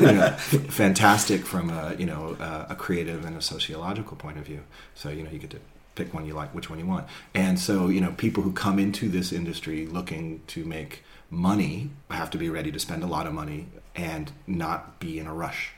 you 0.00 0.12
know, 0.12 0.30
fantastic 0.70 1.44
from 1.44 1.70
a 1.70 1.94
you 1.98 2.06
know 2.06 2.36
a 2.68 2.74
creative 2.74 3.24
and 3.24 3.36
a 3.36 3.42
sociological 3.42 4.16
point 4.16 4.38
of 4.38 4.46
view. 4.46 4.60
So 4.94 5.10
you 5.10 5.22
know 5.22 5.30
you 5.30 5.38
get 5.38 5.50
to 5.50 5.58
pick 5.94 6.12
one 6.14 6.26
you 6.26 6.34
like, 6.34 6.54
which 6.54 6.70
one 6.70 6.78
you 6.78 6.86
want. 6.86 7.06
And 7.34 7.58
so, 7.58 7.88
you 7.88 8.00
know, 8.00 8.12
people 8.12 8.42
who 8.42 8.52
come 8.52 8.78
into 8.78 9.08
this 9.08 9.32
industry 9.32 9.86
looking 9.86 10.40
to 10.48 10.64
make 10.64 11.02
money 11.30 11.90
have 12.10 12.30
to 12.30 12.38
be 12.38 12.48
ready 12.48 12.70
to 12.72 12.78
spend 12.78 13.02
a 13.02 13.06
lot 13.06 13.26
of 13.26 13.32
money 13.32 13.66
and 13.94 14.32
not 14.46 14.98
be 15.00 15.18
in 15.18 15.26
a 15.26 15.34
rush. 15.34 15.72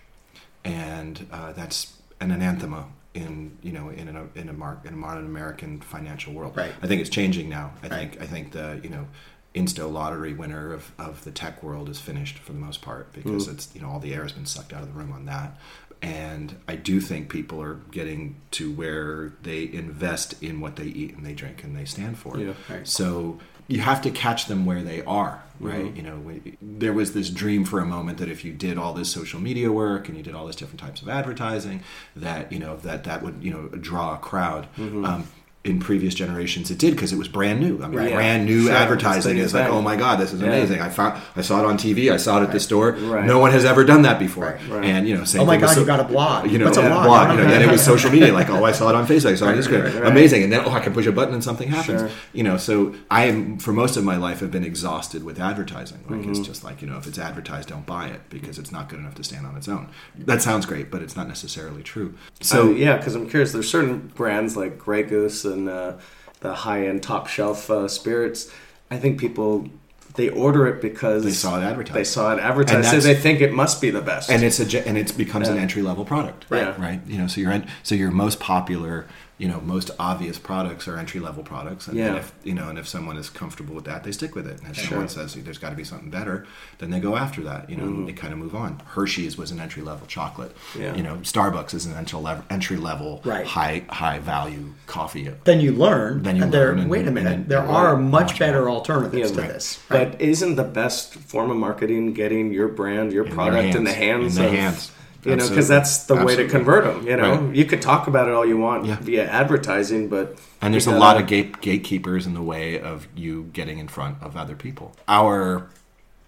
And 0.64 1.26
uh, 1.30 1.52
that's 1.52 1.96
an 2.20 2.30
anathema 2.30 2.86
in 3.12 3.56
you 3.62 3.70
know 3.70 3.90
in 3.90 4.08
a 4.08 4.26
in 4.34 4.48
a, 4.48 4.52
mar- 4.52 4.80
in 4.84 4.94
a 4.94 4.96
modern 4.96 5.24
American 5.26 5.80
financial 5.80 6.32
world. 6.32 6.56
Right. 6.56 6.72
I 6.82 6.86
think 6.86 7.00
it's 7.00 7.10
changing 7.10 7.48
now. 7.48 7.72
I 7.82 7.88
Right. 7.88 8.10
think 8.10 8.22
I 8.22 8.26
think 8.26 8.52
the 8.52 8.80
you 8.82 8.88
know 8.90 9.06
insto 9.54 9.92
lottery 9.92 10.32
winner 10.32 10.72
of, 10.72 10.90
of 10.98 11.22
the 11.22 11.30
tech 11.30 11.62
world 11.62 11.88
is 11.88 12.00
finished 12.00 12.38
for 12.38 12.52
the 12.52 12.58
most 12.58 12.82
part 12.82 13.12
because 13.12 13.46
it's 13.46 13.68
you 13.72 13.80
know 13.80 13.88
all 13.88 14.00
the 14.00 14.12
air 14.12 14.22
has 14.22 14.32
been 14.32 14.46
sucked 14.46 14.72
out 14.72 14.82
of 14.82 14.88
the 14.88 14.94
room 14.98 15.12
on 15.12 15.26
that 15.26 15.56
and 16.04 16.54
i 16.68 16.76
do 16.76 17.00
think 17.00 17.28
people 17.30 17.60
are 17.62 17.74
getting 17.90 18.36
to 18.50 18.70
where 18.72 19.32
they 19.42 19.62
invest 19.72 20.34
in 20.42 20.60
what 20.60 20.76
they 20.76 20.84
eat 20.84 21.16
and 21.16 21.24
they 21.24 21.32
drink 21.32 21.64
and 21.64 21.74
they 21.76 21.84
stand 21.84 22.18
for 22.18 22.38
Yeah. 22.38 22.52
Right. 22.68 22.86
so 22.86 23.38
you 23.68 23.80
have 23.80 24.02
to 24.02 24.10
catch 24.10 24.44
them 24.46 24.66
where 24.66 24.82
they 24.82 25.02
are 25.04 25.42
right 25.60 25.94
you 25.96 26.02
know 26.02 26.16
we, 26.16 26.58
there 26.60 26.92
was 26.92 27.12
this 27.14 27.30
dream 27.30 27.64
for 27.64 27.78
a 27.80 27.86
moment 27.86 28.18
that 28.18 28.28
if 28.28 28.44
you 28.44 28.52
did 28.52 28.76
all 28.76 28.92
this 28.92 29.10
social 29.10 29.40
media 29.40 29.72
work 29.72 30.08
and 30.08 30.16
you 30.18 30.22
did 30.22 30.34
all 30.34 30.46
these 30.46 30.56
different 30.56 30.80
types 30.80 31.00
of 31.00 31.08
advertising 31.08 31.80
that 32.14 32.52
you 32.52 32.58
know 32.58 32.76
that 32.78 33.04
that 33.04 33.22
would 33.22 33.36
you 33.42 33.50
know 33.50 33.68
draw 33.68 34.14
a 34.14 34.18
crowd 34.18 34.66
um, 34.78 35.26
in 35.64 35.80
previous 35.80 36.14
generations 36.14 36.70
it 36.70 36.76
did 36.76 36.92
because 36.94 37.10
it 37.10 37.16
was 37.18 37.26
brand 37.26 37.58
new 37.58 37.82
i 37.82 37.88
mean 37.88 37.98
Right. 37.98 38.12
brand 38.12 38.44
new 38.44 38.64
Sure. 38.64 38.72
advertising 38.74 39.38
It's 39.38 39.46
is 39.46 39.54
like 39.54 39.70
oh 39.70 39.80
my 39.80 39.96
god 39.96 40.16
this 40.20 40.34
is 40.34 40.42
Yeah. 40.42 40.48
amazing 40.48 40.82
i 40.82 40.90
found 40.90 41.18
i 41.36 41.40
saw 41.40 41.58
it 41.60 41.64
on 41.64 41.78
tv 41.78 42.12
i 42.12 42.18
saw 42.18 42.38
it 42.40 42.42
at 42.42 42.52
the 42.52 42.60
store 42.60 42.92
Right. 42.92 43.24
no 43.24 43.38
one 43.38 43.50
has 43.50 43.64
ever 43.64 43.82
done 43.82 44.02
that 44.02 44.18
before 44.18 44.44
Right. 44.44 44.68
Right. 44.68 44.84
and 44.84 45.08
you 45.08 45.16
know 45.16 45.24
same 45.24 45.40
Oh 45.40 45.46
my 45.46 45.54
thing 45.54 45.62
with 45.62 45.70
God, 45.70 45.80
you 45.80 45.86
got 45.86 46.00
a 46.00 46.04
blog. 46.04 46.50
you 46.50 46.58
know 46.58 46.66
What's 46.66 46.76
a 46.76 46.82
blog? 46.82 47.04
blog, 47.06 47.30
you 47.30 47.36
know, 47.38 47.44
know. 47.44 47.50
then 47.50 47.62
it 47.62 47.70
was 47.70 47.82
social 47.92 48.10
media 48.10 48.30
like 48.34 48.50
oh 48.50 48.62
i 48.64 48.72
saw 48.72 48.90
it 48.90 48.94
on 48.94 49.06
facebook 49.06 49.32
i 49.32 49.34
saw 49.36 49.46
it 49.48 49.52
on 49.52 49.58
instagram 49.58 49.84
right, 49.84 49.94
right. 49.94 50.12
amazing 50.12 50.42
and 50.42 50.52
then 50.52 50.60
oh 50.66 50.70
i 50.70 50.80
can 50.80 50.92
push 50.92 51.06
a 51.06 51.12
button 51.12 51.32
and 51.32 51.42
something 51.42 51.68
happens 51.68 52.00
Sure. 52.02 52.10
you 52.34 52.42
know 52.42 52.58
so 52.58 52.94
i 53.10 53.24
am 53.24 53.56
for 53.58 53.72
most 53.72 53.96
of 53.96 54.04
my 54.04 54.16
life 54.18 54.40
have 54.40 54.50
been 54.50 54.64
exhausted 54.64 55.24
with 55.24 55.40
advertising 55.40 56.00
like 56.10 56.20
Mm-hmm. 56.20 56.30
it's 56.30 56.40
just 56.40 56.62
like 56.62 56.82
you 56.82 56.88
know 56.88 56.98
if 56.98 57.06
it's 57.06 57.18
advertised 57.18 57.70
don't 57.70 57.86
buy 57.86 58.08
it 58.08 58.20
because 58.28 58.58
it's 58.58 58.70
not 58.70 58.90
good 58.90 58.98
enough 58.98 59.14
to 59.14 59.24
stand 59.24 59.46
on 59.46 59.56
its 59.56 59.66
own 59.68 59.88
that 60.18 60.42
sounds 60.42 60.66
great 60.66 60.90
but 60.90 61.00
it's 61.00 61.16
not 61.16 61.26
necessarily 61.26 61.82
true 61.82 62.12
So 62.42 62.54
so 62.54 62.70
yeah, 62.70 62.96
because 62.98 63.14
I'm 63.14 63.28
curious. 63.28 63.52
There's 63.52 63.68
certain 63.68 64.12
brands 64.14 64.56
like 64.56 64.78
Grey 64.78 65.02
Goose 65.02 65.44
and 65.54 65.68
uh, 65.68 65.94
the 66.40 66.52
high-end 66.54 67.02
top 67.02 67.26
shelf 67.28 67.70
uh, 67.70 67.88
spirits. 67.88 68.50
I 68.90 68.98
think 68.98 69.18
people 69.18 69.68
they 70.16 70.28
order 70.28 70.68
it 70.68 70.80
because 70.80 71.24
They 71.24 71.30
saw 71.32 71.58
it 71.58 71.64
advertised. 71.64 71.96
They 71.96 72.04
saw 72.04 72.32
it 72.34 72.38
advertised, 72.38 72.88
so 72.90 73.00
they 73.00 73.16
think 73.16 73.40
it 73.40 73.52
must 73.52 73.80
be 73.80 73.90
the 73.90 74.00
best. 74.02 74.30
and 74.30 74.44
it's 74.44 74.60
a 74.60 74.86
and 74.88 74.96
it 74.96 75.16
becomes 75.16 75.48
an 75.48 75.58
entry 75.58 75.82
level 75.82 76.04
product 76.04 76.44
Right. 76.50 76.66
right 76.68 76.78
right 76.78 77.00
you 77.06 77.18
know 77.18 77.26
so 77.26 77.40
your 77.40 77.62
so 77.82 77.94
your 77.96 78.10
most 78.12 78.38
popular 78.38 79.06
you 79.36 79.48
know 79.48 79.60
most 79.62 79.90
obvious 79.98 80.38
products 80.38 80.86
are 80.86 80.96
entry 80.96 81.18
level 81.18 81.42
products 81.42 81.88
and, 81.88 81.98
and 81.98 82.16
if 82.16 82.32
you 82.44 82.54
know 82.54 82.68
and 82.68 82.78
if 82.78 82.86
someone 82.86 83.16
is 83.16 83.28
comfortable 83.28 83.74
with 83.74 83.84
that 83.84 84.04
they 84.04 84.12
stick 84.12 84.34
with 84.36 84.46
it 84.46 84.60
and 84.60 84.70
if 84.70 84.76
Sure. 84.76 84.90
someone 84.90 85.08
says 85.08 85.34
there's 85.34 85.58
got 85.58 85.70
to 85.70 85.76
be 85.76 85.82
something 85.82 86.08
better 86.08 86.46
then 86.78 86.90
they 86.90 87.00
go 87.00 87.16
after 87.16 87.42
that 87.42 87.68
you 87.68 87.76
know 87.76 87.82
and 87.84 88.06
they 88.08 88.12
kind 88.12 88.32
of 88.32 88.38
move 88.38 88.54
on 88.54 88.80
hershey's 88.86 89.36
was 89.36 89.50
an 89.50 89.58
entry 89.58 89.82
level 89.82 90.06
chocolate. 90.06 90.54
Yeah. 90.78 90.94
you 90.94 91.02
know 91.02 91.16
starbucks 91.16 91.74
is 91.74 91.84
an 91.86 91.94
entry 91.94 92.18
level 92.20 92.44
entry 92.48 92.76
level 92.76 93.20
Right. 93.24 93.44
high 93.44 93.84
high 93.88 94.20
value 94.20 94.72
coffee 94.86 95.28
Then 95.44 95.60
you 95.60 95.72
learn. 95.72 96.22
Then 96.22 96.36
you 96.36 96.44
and 96.44 96.52
there, 96.52 96.68
learn 96.68 96.78
and- 96.80 96.90
wait 96.90 97.04
a 97.04 97.06
and 97.06 97.14
minute. 97.14 97.30
then- 97.30 97.48
there 97.48 97.66
are 97.66 97.96
much 97.96 98.24
much 98.24 98.38
better 98.38 98.70
alternatives 98.70 99.30
Yeah, 99.30 99.36
to 99.36 99.42
right. 99.42 99.50
this. 99.52 99.78
Right? 99.90 100.12
But 100.12 100.20
isn't 100.20 100.54
the 100.56 100.64
best 100.64 101.14
form 101.16 101.50
of 101.50 101.56
marketing 101.56 102.12
getting 102.14 102.52
your 102.52 102.68
brand, 102.68 103.12
your 103.12 103.26
In 103.26 103.32
product 103.32 103.74
in 103.74 103.84
the 103.84 103.92
hands 103.92 104.36
in 104.36 104.42
the 104.44 104.48
of 104.48 104.54
hands 104.54 104.92
You 105.24 105.36
know, 105.36 105.48
because 105.48 105.68
that's 105.68 106.04
the 106.04 106.16
way 106.16 106.36
to 106.36 106.48
convert 106.48 106.84
them. 106.84 107.06
You 107.06 107.16
know, 107.16 107.36
Right. 107.36 107.54
you 107.56 107.64
could 107.64 107.80
talk 107.80 108.06
about 108.08 108.28
it 108.28 108.34
all 108.34 108.44
you 108.44 108.58
want 108.58 108.84
Yeah. 108.84 108.96
via 109.00 109.28
advertising, 109.28 110.08
but 110.08 110.38
And 110.60 110.72
there's 110.74 110.86
a 110.86 110.98
lot 110.98 111.18
of 111.20 111.26
gate, 111.26 111.60
gatekeepers 111.60 112.26
in 112.26 112.34
the 112.34 112.42
way 112.42 112.78
of 112.78 113.08
you 113.16 113.44
getting 113.52 113.78
in 113.78 113.88
front 113.88 114.16
of 114.22 114.36
other 114.36 114.54
people. 114.54 114.94
Our 115.08 115.68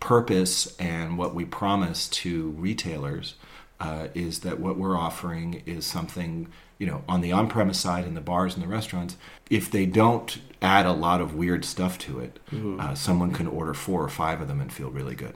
purpose 0.00 0.74
and 0.78 1.18
what 1.18 1.34
we 1.34 1.44
promise 1.44 2.08
to 2.08 2.54
retailers 2.58 3.34
uh, 3.80 4.06
is 4.14 4.38
that 4.40 4.58
what 4.58 4.78
we're 4.78 4.96
offering 4.96 5.62
is 5.66 5.84
something, 5.84 6.46
you 6.78 6.86
know, 6.86 7.02
on 7.08 7.20
the 7.20 7.32
on 7.32 7.48
premise 7.48 7.78
side 7.78 8.06
in 8.06 8.14
the 8.14 8.20
bars 8.22 8.54
and 8.54 8.62
the 8.62 8.68
restaurants, 8.68 9.16
if 9.50 9.70
they 9.70 9.84
don't 9.84 10.38
add 10.62 10.86
a 10.86 10.92
lot 10.92 11.20
of 11.20 11.34
weird 11.34 11.62
stuff 11.64 11.98
to 11.98 12.18
it, 12.20 12.38
uh, 12.78 12.94
someone 12.94 13.32
can 13.32 13.46
order 13.46 13.74
four 13.74 14.02
or 14.02 14.08
five 14.08 14.40
of 14.40 14.48
them 14.48 14.60
and 14.62 14.72
feel 14.72 14.90
really 14.90 15.14
good. 15.14 15.34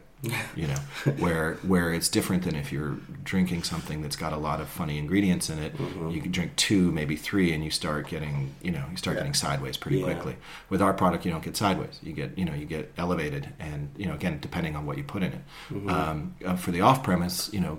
You 0.55 0.67
know, 0.67 0.77
where 1.19 1.55
where 1.63 1.93
it's 1.95 2.09
different 2.09 2.43
than 2.43 2.55
if 2.55 2.71
you're 2.73 2.97
drinking 3.25 3.63
something 3.63 4.03
that's 4.03 4.17
got 4.17 4.33
a 4.33 4.37
lot 4.37 4.61
of 4.61 4.69
funny 4.69 4.99
ingredients 4.99 5.49
in 5.49 5.59
it. 5.59 5.75
You 6.11 6.21
can 6.21 6.31
drink 6.31 6.57
two, 6.57 6.93
maybe 6.93 7.17
three, 7.17 7.53
and 7.53 7.65
you 7.65 7.71
start 7.71 8.09
getting, 8.09 8.55
you 8.63 8.71
know, 8.71 8.85
you 8.91 8.97
start 8.97 9.17
getting 9.17 9.35
sideways 9.35 9.77
pretty 9.77 9.99
Yeah. 9.99 10.05
quickly. 10.05 10.37
With 10.69 10.83
our 10.83 10.93
product, 10.93 11.25
you 11.25 11.31
don't 11.31 11.43
get 11.43 11.57
sideways. 11.57 11.99
You 12.03 12.13
get, 12.13 12.37
you 12.37 12.45
know, 12.45 12.55
you 12.55 12.67
get 12.67 12.93
elevated, 12.99 13.49
and 13.59 13.91
you 13.97 14.07
know, 14.07 14.15
again, 14.15 14.39
depending 14.41 14.77
on 14.77 14.85
what 14.87 14.99
you 14.99 15.05
put 15.05 15.23
in 15.23 15.33
it. 15.33 15.89
Um, 15.91 16.35
uh, 16.45 16.57
for 16.57 16.71
the 16.71 16.81
off-premise, 16.83 17.51
you 17.53 17.61
know, 17.61 17.79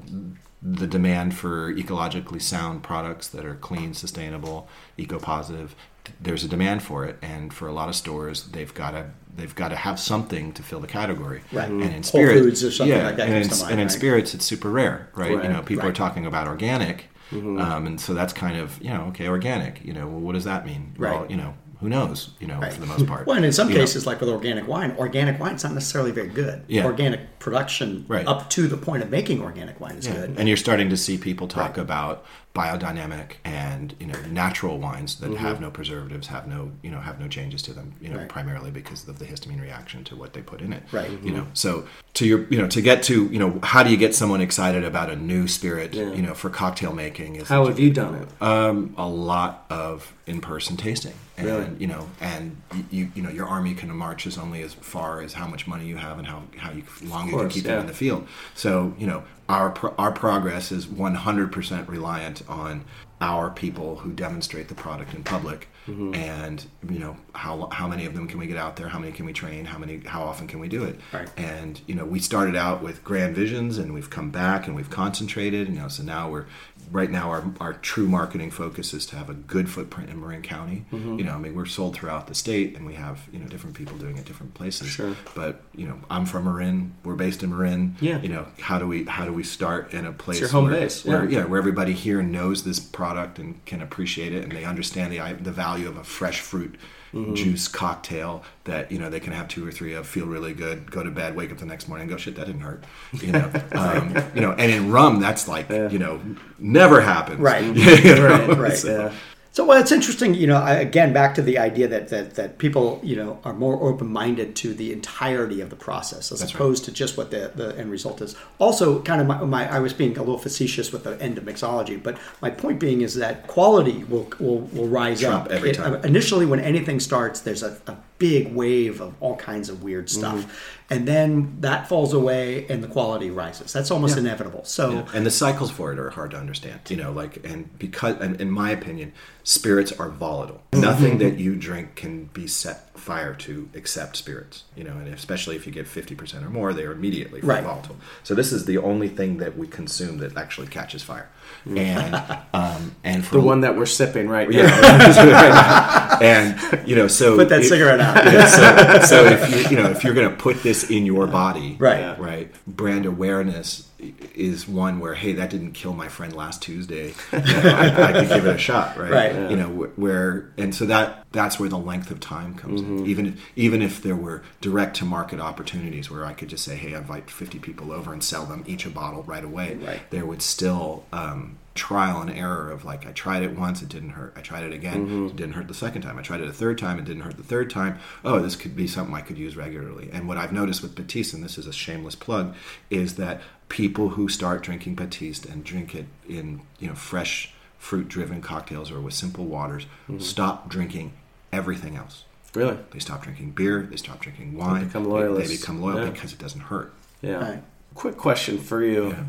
the 0.63 0.87
demand 0.87 1.33
for 1.35 1.73
ecologically 1.73 2.41
sound 2.41 2.83
products 2.83 3.27
that 3.29 3.45
are 3.45 3.55
clean, 3.55 3.93
sustainable, 3.93 4.67
eco-positive, 4.97 5.75
there's 6.19 6.43
a 6.43 6.47
demand 6.47 6.81
for 6.83 7.05
it, 7.05 7.17
and 7.21 7.53
for 7.53 7.67
a 7.67 7.73
lot 7.73 7.89
of 7.89 7.95
stores, 7.95 8.43
they've 8.47 8.73
got 8.73 8.91
to 8.91 9.11
they've 9.35 9.53
got 9.55 9.69
to 9.69 9.75
have 9.75 9.99
something 9.99 10.51
to 10.53 10.63
fill 10.63 10.79
the 10.79 10.87
category. 10.87 11.41
Right. 11.51 11.69
And 11.69 11.81
in 11.83 12.03
Foods 12.03 12.63
or 12.63 12.71
something 12.71 12.95
yeah, 12.95 13.05
like 13.07 13.17
that 13.17 13.27
And, 13.29 13.43
in, 13.43 13.49
to 13.49 13.55
mind, 13.61 13.71
and 13.71 13.81
in 13.81 13.89
spirits, 13.89 14.33
it's 14.33 14.45
super 14.45 14.69
rare, 14.69 15.09
right? 15.15 15.35
Right. 15.35 15.43
You 15.45 15.49
know, 15.53 15.61
people 15.61 15.83
Right. 15.83 15.89
are 15.91 15.93
talking 15.93 16.25
about 16.25 16.47
organic, 16.47 17.05
um, 17.31 17.87
and 17.87 17.99
so 17.99 18.13
that's 18.13 18.33
kind 18.33 18.57
of 18.57 18.81
you 18.81 18.89
know, 18.89 19.05
okay, 19.09 19.27
organic. 19.27 19.83
You 19.85 19.93
know, 19.93 20.07
well, 20.07 20.19
what 20.19 20.33
does 20.33 20.43
that 20.45 20.65
mean? 20.65 20.93
Well, 20.97 21.21
Right. 21.21 21.31
you 21.31 21.37
know, 21.37 21.53
who 21.79 21.89
knows? 21.89 22.29
You 22.39 22.47
know, 22.47 22.59
Right. 22.59 22.71
for 22.73 22.79
the 22.81 22.85
most 22.85 23.07
part. 23.07 23.25
Well, 23.25 23.35
and 23.37 23.45
in 23.45 23.51
some 23.51 23.69
You 23.69 23.75
know, 23.75 23.81
cases, 23.81 24.05
like 24.05 24.19
with 24.19 24.29
organic 24.29 24.67
wine, 24.67 24.93
organic 24.99 25.39
wine's 25.39 25.63
not 25.63 25.73
necessarily 25.73 26.11
very 26.11 26.27
good. 26.27 26.61
Yeah. 26.67 26.85
Organic 26.85 27.39
production 27.39 28.05
Right. 28.07 28.27
up 28.27 28.49
to 28.51 28.67
the 28.67 28.77
point 28.77 29.01
of 29.01 29.09
making 29.09 29.41
organic 29.41 29.79
wine 29.79 29.95
is 29.95 30.05
Yeah. 30.05 30.13
good. 30.13 30.35
And 30.37 30.47
you're 30.47 30.57
starting 30.57 30.89
to 30.91 30.97
see 30.97 31.17
people 31.17 31.47
talk 31.47 31.77
about 31.79 32.23
biodynamic 32.53 33.35
and 33.45 33.95
you 33.99 34.07
know 34.07 34.19
natural 34.29 34.77
wines 34.77 35.15
that 35.21 35.31
have 35.37 35.61
no 35.61 35.71
preservatives, 35.71 36.27
have 36.27 36.47
no 36.47 36.71
you 36.81 36.91
know 36.91 36.99
have 36.99 37.19
no 37.19 37.27
changes 37.27 37.61
to 37.63 37.73
them. 37.73 37.93
You 38.01 38.09
know, 38.09 38.17
Right. 38.17 38.27
primarily 38.29 38.71
because 38.71 39.07
of 39.07 39.19
the 39.19 39.25
histamine 39.25 39.61
reaction 39.61 40.03
to 40.05 40.15
what 40.15 40.33
they 40.33 40.41
put 40.41 40.61
in 40.61 40.73
it. 40.73 40.83
Right. 40.91 41.09
You 41.23 41.31
know, 41.31 41.47
so 41.53 41.85
to 42.15 42.25
your 42.27 42.43
you 42.49 42.57
know 42.57 42.67
to 42.67 42.81
get 42.81 43.03
to 43.03 43.25
you 43.27 43.39
know 43.39 43.59
how 43.63 43.83
do 43.83 43.89
you 43.89 43.97
get 43.97 44.13
someone 44.13 44.41
excited 44.41 44.83
about 44.83 45.09
a 45.09 45.15
new 45.15 45.47
spirit 45.47 45.93
Yeah. 45.93 46.11
you 46.13 46.21
know 46.21 46.33
for 46.33 46.49
cocktail 46.49 46.93
making 46.93 47.37
is 47.37 47.47
how 47.47 47.67
have 47.67 47.79
you 47.79 47.91
done 47.91 48.15
it? 48.15 48.41
um, 48.41 48.93
a 48.97 49.07
lot 49.07 49.65
of 49.69 50.13
in-person 50.27 50.77
tasting, 50.77 51.13
and 51.37 51.47
Really? 51.47 51.67
you 51.79 51.87
know, 51.87 52.07
and 52.21 52.57
you, 52.73 52.83
you 52.91 53.11
you 53.15 53.21
know, 53.23 53.29
your 53.29 53.47
army 53.47 53.73
can 53.73 53.89
march 53.95 54.27
as 54.27 54.37
only 54.37 54.61
as 54.61 54.73
far 54.73 55.21
as 55.21 55.33
how 55.33 55.47
much 55.47 55.67
money 55.67 55.85
you 55.85 55.95
have 55.97 56.19
and 56.19 56.27
how 56.27 56.43
how 56.57 56.71
you, 56.71 56.83
long 57.05 57.29
you 57.29 57.37
can 57.37 57.49
keep 57.49 57.63
yeah. 57.63 57.71
them 57.71 57.81
in 57.81 57.87
the 57.87 57.93
field. 57.93 58.27
So 58.55 58.93
you 58.97 59.07
know, 59.07 59.23
our 59.49 59.69
pro- 59.71 59.93
our 59.97 60.11
progress 60.11 60.71
is 60.71 60.85
100% 60.85 61.87
reliant 61.87 62.41
on 62.49 62.85
our 63.19 63.49
people 63.51 63.97
who 63.97 64.11
demonstrate 64.11 64.67
the 64.67 64.75
product 64.75 65.13
in 65.13 65.23
public, 65.23 65.67
Mm-hmm. 65.87 66.13
and 66.13 66.63
you 66.87 66.99
know 66.99 67.17
how 67.33 67.67
how 67.71 67.87
many 67.87 68.05
of 68.05 68.13
them 68.13 68.27
can 68.27 68.37
we 68.37 68.45
get 68.45 68.55
out 68.55 68.75
there? 68.75 68.87
How 68.87 68.99
many 68.99 69.11
can 69.11 69.25
we 69.25 69.33
train? 69.33 69.65
How 69.65 69.79
many? 69.79 69.97
How 70.05 70.21
often 70.21 70.47
can 70.47 70.59
we 70.59 70.67
do 70.67 70.83
it? 70.83 70.99
Right. 71.11 71.27
And 71.37 71.81
you 71.87 71.95
know, 71.95 72.05
we 72.05 72.19
started 72.19 72.55
out 72.55 72.83
with 72.83 73.03
grand 73.03 73.35
visions, 73.35 73.79
and 73.79 73.91
we've 73.91 74.09
come 74.11 74.29
back 74.29 74.67
and 74.67 74.75
we've 74.75 74.91
concentrated. 74.91 75.67
You 75.69 75.79
know, 75.79 75.87
so 75.87 76.03
now 76.03 76.29
we're 76.29 76.45
right 76.91 77.09
now 77.09 77.29
our 77.29 77.43
our 77.59 77.73
true 77.73 78.07
marketing 78.07 78.51
focus 78.51 78.93
is 78.93 79.05
to 79.07 79.15
have 79.15 79.29
a 79.29 79.33
good 79.33 79.69
footprint 79.69 80.09
in 80.09 80.19
Marin 80.19 80.41
County. 80.41 80.85
Mm-hmm. 80.91 81.19
You 81.19 81.25
know, 81.25 81.33
I 81.33 81.37
mean, 81.37 81.55
we're 81.55 81.65
sold 81.65 81.95
throughout 81.95 82.27
the 82.27 82.35
state, 82.35 82.75
and 82.75 82.85
we 82.85 82.93
have 82.95 83.27
you 83.31 83.39
know 83.39 83.47
different 83.47 83.75
people 83.75 83.97
doing 83.97 84.17
it 84.17 84.25
different 84.25 84.53
places. 84.53 84.87
Sure. 84.87 85.15
But 85.35 85.61
you 85.75 85.87
know, 85.87 85.99
I'm 86.09 86.25
from 86.25 86.45
Marin. 86.45 86.93
We're 87.03 87.15
based 87.15 87.43
in 87.43 87.49
Marin. 87.51 87.95
Yeah. 88.01 88.21
You 88.21 88.29
know, 88.29 88.47
how 88.59 88.79
do 88.79 88.87
we 88.87 89.05
how 89.05 89.25
do 89.25 89.33
we 89.33 89.43
start 89.43 89.93
in 89.93 90.05
a 90.05 90.11
place 90.11 90.41
it's 90.41 90.51
your 90.51 90.61
home 90.61 90.69
where, 90.69 90.79
base, 90.79 91.05
where 91.05 91.29
yeah. 91.29 91.39
yeah, 91.39 91.45
where 91.45 91.59
everybody 91.59 91.93
here 91.93 92.21
knows 92.21 92.63
this 92.63 92.79
product 92.79 93.39
and 93.39 93.63
can 93.65 93.81
appreciate 93.81 94.33
it, 94.33 94.43
and 94.43 94.51
they 94.51 94.65
understand 94.65 95.11
the 95.11 95.33
the 95.41 95.51
value 95.51 95.87
of 95.87 95.97
a 95.97 96.03
fresh 96.03 96.39
fruit 96.39 96.75
Mm-hmm. 97.13 97.33
juice 97.33 97.67
cocktail 97.67 98.41
that 98.63 98.89
you 98.89 98.97
know 98.97 99.09
they 99.09 99.19
can 99.19 99.33
have 99.33 99.49
two 99.49 99.67
or 99.67 99.71
three 99.71 99.93
of, 99.95 100.07
feel 100.07 100.25
really 100.25 100.53
good, 100.53 100.89
go 100.89 101.03
to 101.03 101.11
bed, 101.11 101.35
wake 101.35 101.51
up 101.51 101.57
the 101.57 101.65
next 101.65 101.89
morning, 101.89 102.03
and 102.03 102.09
go 102.11 102.15
shit 102.15 102.35
that 102.37 102.45
didn't 102.45 102.61
hurt, 102.61 102.85
you 103.11 103.33
know, 103.33 103.51
um, 103.73 104.15
you 104.33 104.39
know, 104.39 104.53
and 104.53 104.71
in 104.71 104.91
rum 104.93 105.19
that's 105.19 105.45
like 105.45 105.69
you 105.69 105.99
know 105.99 106.21
never 106.57 107.01
happens, 107.01 107.39
Right. 107.39 107.65
You 107.75 108.15
know? 108.15 108.47
Right, 108.47 108.57
right. 108.57 108.77
So- 108.77 108.87
Yeah. 109.09 109.13
So 109.53 109.65
well, 109.65 109.81
it's 109.81 109.91
interesting, 109.91 110.33
you 110.33 110.47
know. 110.47 110.55
I, 110.55 110.75
again, 110.75 111.11
back 111.11 111.35
to 111.35 111.41
the 111.41 111.57
idea 111.57 111.85
that, 111.89 112.07
that 112.07 112.35
that 112.35 112.57
people, 112.57 113.01
you 113.03 113.17
know, 113.17 113.37
are 113.43 113.53
more 113.53 113.81
open-minded 113.83 114.55
to 114.57 114.73
the 114.73 114.93
entirety 114.93 115.59
of 115.59 115.69
the 115.69 115.75
process 115.75 116.31
as 116.31 116.39
That's 116.39 116.53
right. 116.53 116.55
opposed 116.61 116.85
to 116.85 116.91
just 116.93 117.17
what 117.17 117.31
the, 117.31 117.51
the 117.53 117.77
end 117.77 117.91
result 117.91 118.21
is. 118.21 118.35
Also, 118.59 119.01
kind 119.01 119.19
of 119.19 119.27
my, 119.27 119.43
my, 119.43 119.69
I 119.69 119.79
was 119.79 119.91
being 119.91 120.17
a 120.17 120.21
little 120.21 120.37
facetious 120.37 120.93
with 120.93 121.03
the 121.03 121.21
end 121.21 121.37
of 121.37 121.43
mixology, 121.43 122.01
but 122.01 122.17
my 122.41 122.49
point 122.49 122.79
being 122.79 123.01
is 123.01 123.15
that 123.15 123.47
quality 123.47 124.05
will 124.05 124.29
will, 124.39 124.59
will 124.71 124.87
rise 124.87 125.19
Trump 125.19 125.45
up 125.47 125.51
every 125.51 125.71
It- 125.71 125.75
time. 125.75 125.95
Uh, 125.95 125.99
initially, 125.99 126.45
when 126.45 126.61
anything 126.61 127.01
starts, 127.01 127.41
there's 127.41 127.61
a, 127.63 127.77
a 127.87 127.97
big 128.21 128.53
wave 128.53 129.01
of 129.01 129.11
all 129.19 129.35
kinds 129.35 129.67
of 129.69 129.81
weird 129.83 130.07
stuff, 130.09 130.39
Mm-hmm. 130.45 130.93
and 130.93 131.07
then 131.07 131.57
that 131.61 131.89
falls 131.89 132.13
away 132.13 132.67
and 132.69 132.83
the 132.83 132.87
quality 132.87 133.29
rises. 133.31 133.73
That's 133.73 133.89
almost 133.91 134.15
inevitable. 134.17 134.63
So. 134.63 134.83
Yeah. 134.91 135.05
And 135.15 135.25
the 135.25 135.31
cycles 135.31 135.71
for 135.71 135.91
it 135.91 135.97
are 135.99 136.11
hard 136.11 136.31
to 136.31 136.37
understand. 136.37 136.79
You 136.89 136.97
know, 136.97 137.11
like 137.11 137.33
and 137.51 137.59
because 137.79 138.15
and 138.21 138.39
in 138.39 138.51
my 138.51 138.69
opinion, 138.71 139.11
spirits 139.43 139.91
are 140.01 140.09
volatile. 140.09 140.61
Nothing 140.73 141.17
that 141.23 141.35
you 141.39 141.55
drink 141.55 141.95
can 141.95 142.25
be 142.25 142.45
set 142.47 142.77
fire 142.99 143.33
to 143.45 143.53
except 143.73 144.15
spirits. 144.17 144.63
You 144.77 144.83
know, 144.83 144.91
and 145.01 145.07
especially 145.07 145.55
if 145.55 145.65
you 145.65 145.73
get 145.73 145.87
fifty 145.87 146.13
percent 146.15 146.45
or 146.45 146.49
more, 146.49 146.73
they 146.73 146.85
are 146.85 146.91
immediately 146.99 147.41
Right. 147.41 147.63
volatile. 147.63 147.97
So 148.23 148.35
this 148.35 148.51
is 148.51 148.65
the 148.65 148.77
only 148.91 149.09
thing 149.09 149.37
that 149.37 149.57
we 149.57 149.65
consume 149.67 150.19
that 150.19 150.37
actually 150.37 150.67
catches 150.67 151.01
fire. 151.03 151.27
And 151.65 152.15
um, 152.53 152.95
and 153.03 153.23
for 153.25 153.35
The 153.35 153.41
one 153.41 153.61
that 153.61 153.77
we're 153.77 153.85
sipping 153.85 154.27
right 154.27 154.49
now. 154.49 154.57
yeah, 154.57 156.17
and 156.21 156.87
you 156.87 156.95
know, 156.95 157.07
so 157.07 157.35
Put 157.37 157.49
that 157.49 157.61
if- 157.61 157.67
cigarette 157.67 157.99
out. 157.99 158.25
yeah, 158.25 158.99
so, 159.01 159.05
so 159.05 159.25
if 159.25 159.49
you 159.69 159.77
you 159.77 159.83
know 159.83 159.89
if 159.91 160.03
you're 160.03 160.13
going 160.15 160.29
to 160.29 160.35
put 160.35 160.63
this 160.63 160.89
in 160.89 161.05
your 161.05 161.27
body, 161.27 161.75
Right. 161.79 162.17
right, 162.19 162.51
brand 162.67 163.05
awareness 163.05 163.87
is 164.33 164.67
one 164.67 164.99
where 164.99 165.13
hey, 165.13 165.33
that 165.33 165.51
didn't 165.51 165.73
kill 165.73 165.93
my 165.93 166.07
friend 166.07 166.35
last 166.35 166.63
Tuesday. 166.63 167.13
You 167.31 167.39
know, 167.39 167.69
I, 167.75 168.07
I 168.09 168.13
could 168.13 168.29
give 168.29 168.45
it 168.47 168.55
a 168.55 168.57
shot, 168.57 168.97
right? 168.97 169.11
Right. 169.11 169.51
You 169.51 169.57
know 169.57 169.67
where, 169.95 170.49
and 170.57 170.73
so 170.73 170.85
that 170.87 171.25
that's 171.31 171.59
where 171.59 171.69
the 171.69 171.77
length 171.77 172.09
of 172.09 172.19
time 172.19 172.55
comes 172.55 172.81
in. 172.81 173.05
Even 173.05 173.27
if, 173.27 173.39
even 173.55 173.81
if 173.83 174.01
there 174.01 174.15
were 174.15 174.41
direct 174.59 174.97
to 174.97 175.05
market 175.05 175.39
opportunities 175.39 176.09
where 176.09 176.25
I 176.25 176.33
could 176.33 176.49
just 176.49 176.63
say, 176.65 176.75
hey, 176.75 176.95
I 176.95 176.97
invite 176.97 177.29
50 177.29 177.59
people 177.59 177.91
over 177.91 178.11
and 178.11 178.23
sell 178.23 178.45
them 178.45 178.63
each 178.67 178.85
a 178.85 178.89
bottle 178.89 179.21
right 179.23 179.43
away, 179.43 179.75
Right. 179.75 180.01
there 180.09 180.25
would 180.25 180.41
still 180.41 181.05
um, 181.13 181.40
Um, 181.41 181.57
trial 181.73 182.19
and 182.21 182.29
error 182.29 182.69
of 182.69 182.83
like 182.83 183.07
I 183.07 183.11
tried 183.11 183.43
it 183.43 183.57
once, 183.57 183.81
it 183.81 183.89
didn't 183.89 184.09
hurt. 184.09 184.33
I 184.35 184.41
tried 184.41 184.63
it 184.63 184.73
again, 184.73 184.93
it 184.93 185.07
mm-hmm. 185.07 185.35
didn't 185.35 185.53
hurt 185.53 185.67
the 185.67 185.73
second 185.73 186.01
time. 186.01 186.17
I 186.17 186.21
tried 186.21 186.41
it 186.41 186.47
a 186.47 186.53
third 186.53 186.77
time, 186.77 186.99
it 186.99 187.05
didn't 187.05 187.23
hurt 187.23 187.37
the 187.37 187.43
third 187.43 187.69
time. 187.69 187.97
Oh, 188.25 188.39
this 188.39 188.55
could 188.55 188.75
be 188.75 188.87
something 188.87 189.15
I 189.15 189.21
could 189.21 189.37
use 189.37 189.55
regularly. 189.55 190.09
And 190.11 190.27
what 190.27 190.37
I've 190.37 190.51
noticed 190.51 190.81
with 190.81 190.95
Batiste, 190.95 191.33
and 191.33 191.43
this 191.43 191.57
is 191.57 191.67
a 191.67 191.73
shameless 191.73 192.15
plug, 192.15 192.55
is 192.89 193.15
that 193.15 193.41
people 193.69 194.09
who 194.09 194.27
start 194.27 194.63
drinking 194.63 194.95
Batiste 194.95 195.45
and 195.45 195.63
drink 195.63 195.95
it 195.95 196.07
in 196.27 196.61
you 196.79 196.89
know 196.89 196.95
fresh 196.95 197.53
fruit 197.77 198.07
driven 198.09 198.41
cocktails 198.41 198.91
or 198.91 198.99
with 198.99 199.13
simple 199.13 199.45
waters 199.45 199.85
mm-hmm. 200.03 200.19
stop 200.19 200.69
drinking 200.69 201.13
everything 201.53 201.95
else. 201.95 202.25
Really? 202.53 202.77
They 202.91 202.99
stop 202.99 203.23
drinking 203.23 203.51
beer, 203.51 203.87
they 203.89 203.95
stop 203.95 204.19
drinking 204.19 204.57
wine, 204.57 204.81
They 204.81 204.85
become 204.87 205.03
they- 205.05 205.47
they, 205.47 205.47
become 205.47 205.81
loyal 205.81 206.03
Yeah. 206.03 206.09
because 206.09 206.33
it 206.33 206.39
doesn't 206.39 206.61
hurt. 206.61 206.93
Yeah. 207.21 207.35
Right. 207.35 207.63
Quick 207.95 208.17
question 208.17 208.57
for 208.57 208.83
you. 208.83 209.09
Yeah. 209.09 209.23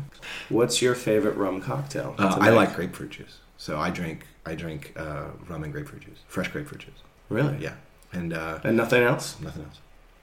What's 0.49 0.81
your 0.81 0.95
favorite 0.95 1.35
rum 1.35 1.61
cocktail? 1.61 2.15
Uh, 2.17 2.37
I 2.39 2.49
like 2.49 2.75
grapefruit 2.75 3.11
juice, 3.11 3.39
so 3.57 3.77
I 3.79 3.89
drink 3.89 4.25
I 4.45 4.55
drink 4.55 4.93
uh, 4.95 5.27
rum 5.47 5.63
and 5.63 5.73
grapefruit 5.73 6.01
juice, 6.03 6.19
fresh 6.27 6.47
grapefruit 6.47 6.81
juice. 6.81 7.01
Really? 7.29 7.57
Yeah, 7.57 7.75
and 8.13 8.33
uh, 8.33 8.59
And 8.63 8.77
nothing 8.77 9.03
else? 9.03 9.39
nothing 9.41 9.63
else. 9.63 9.79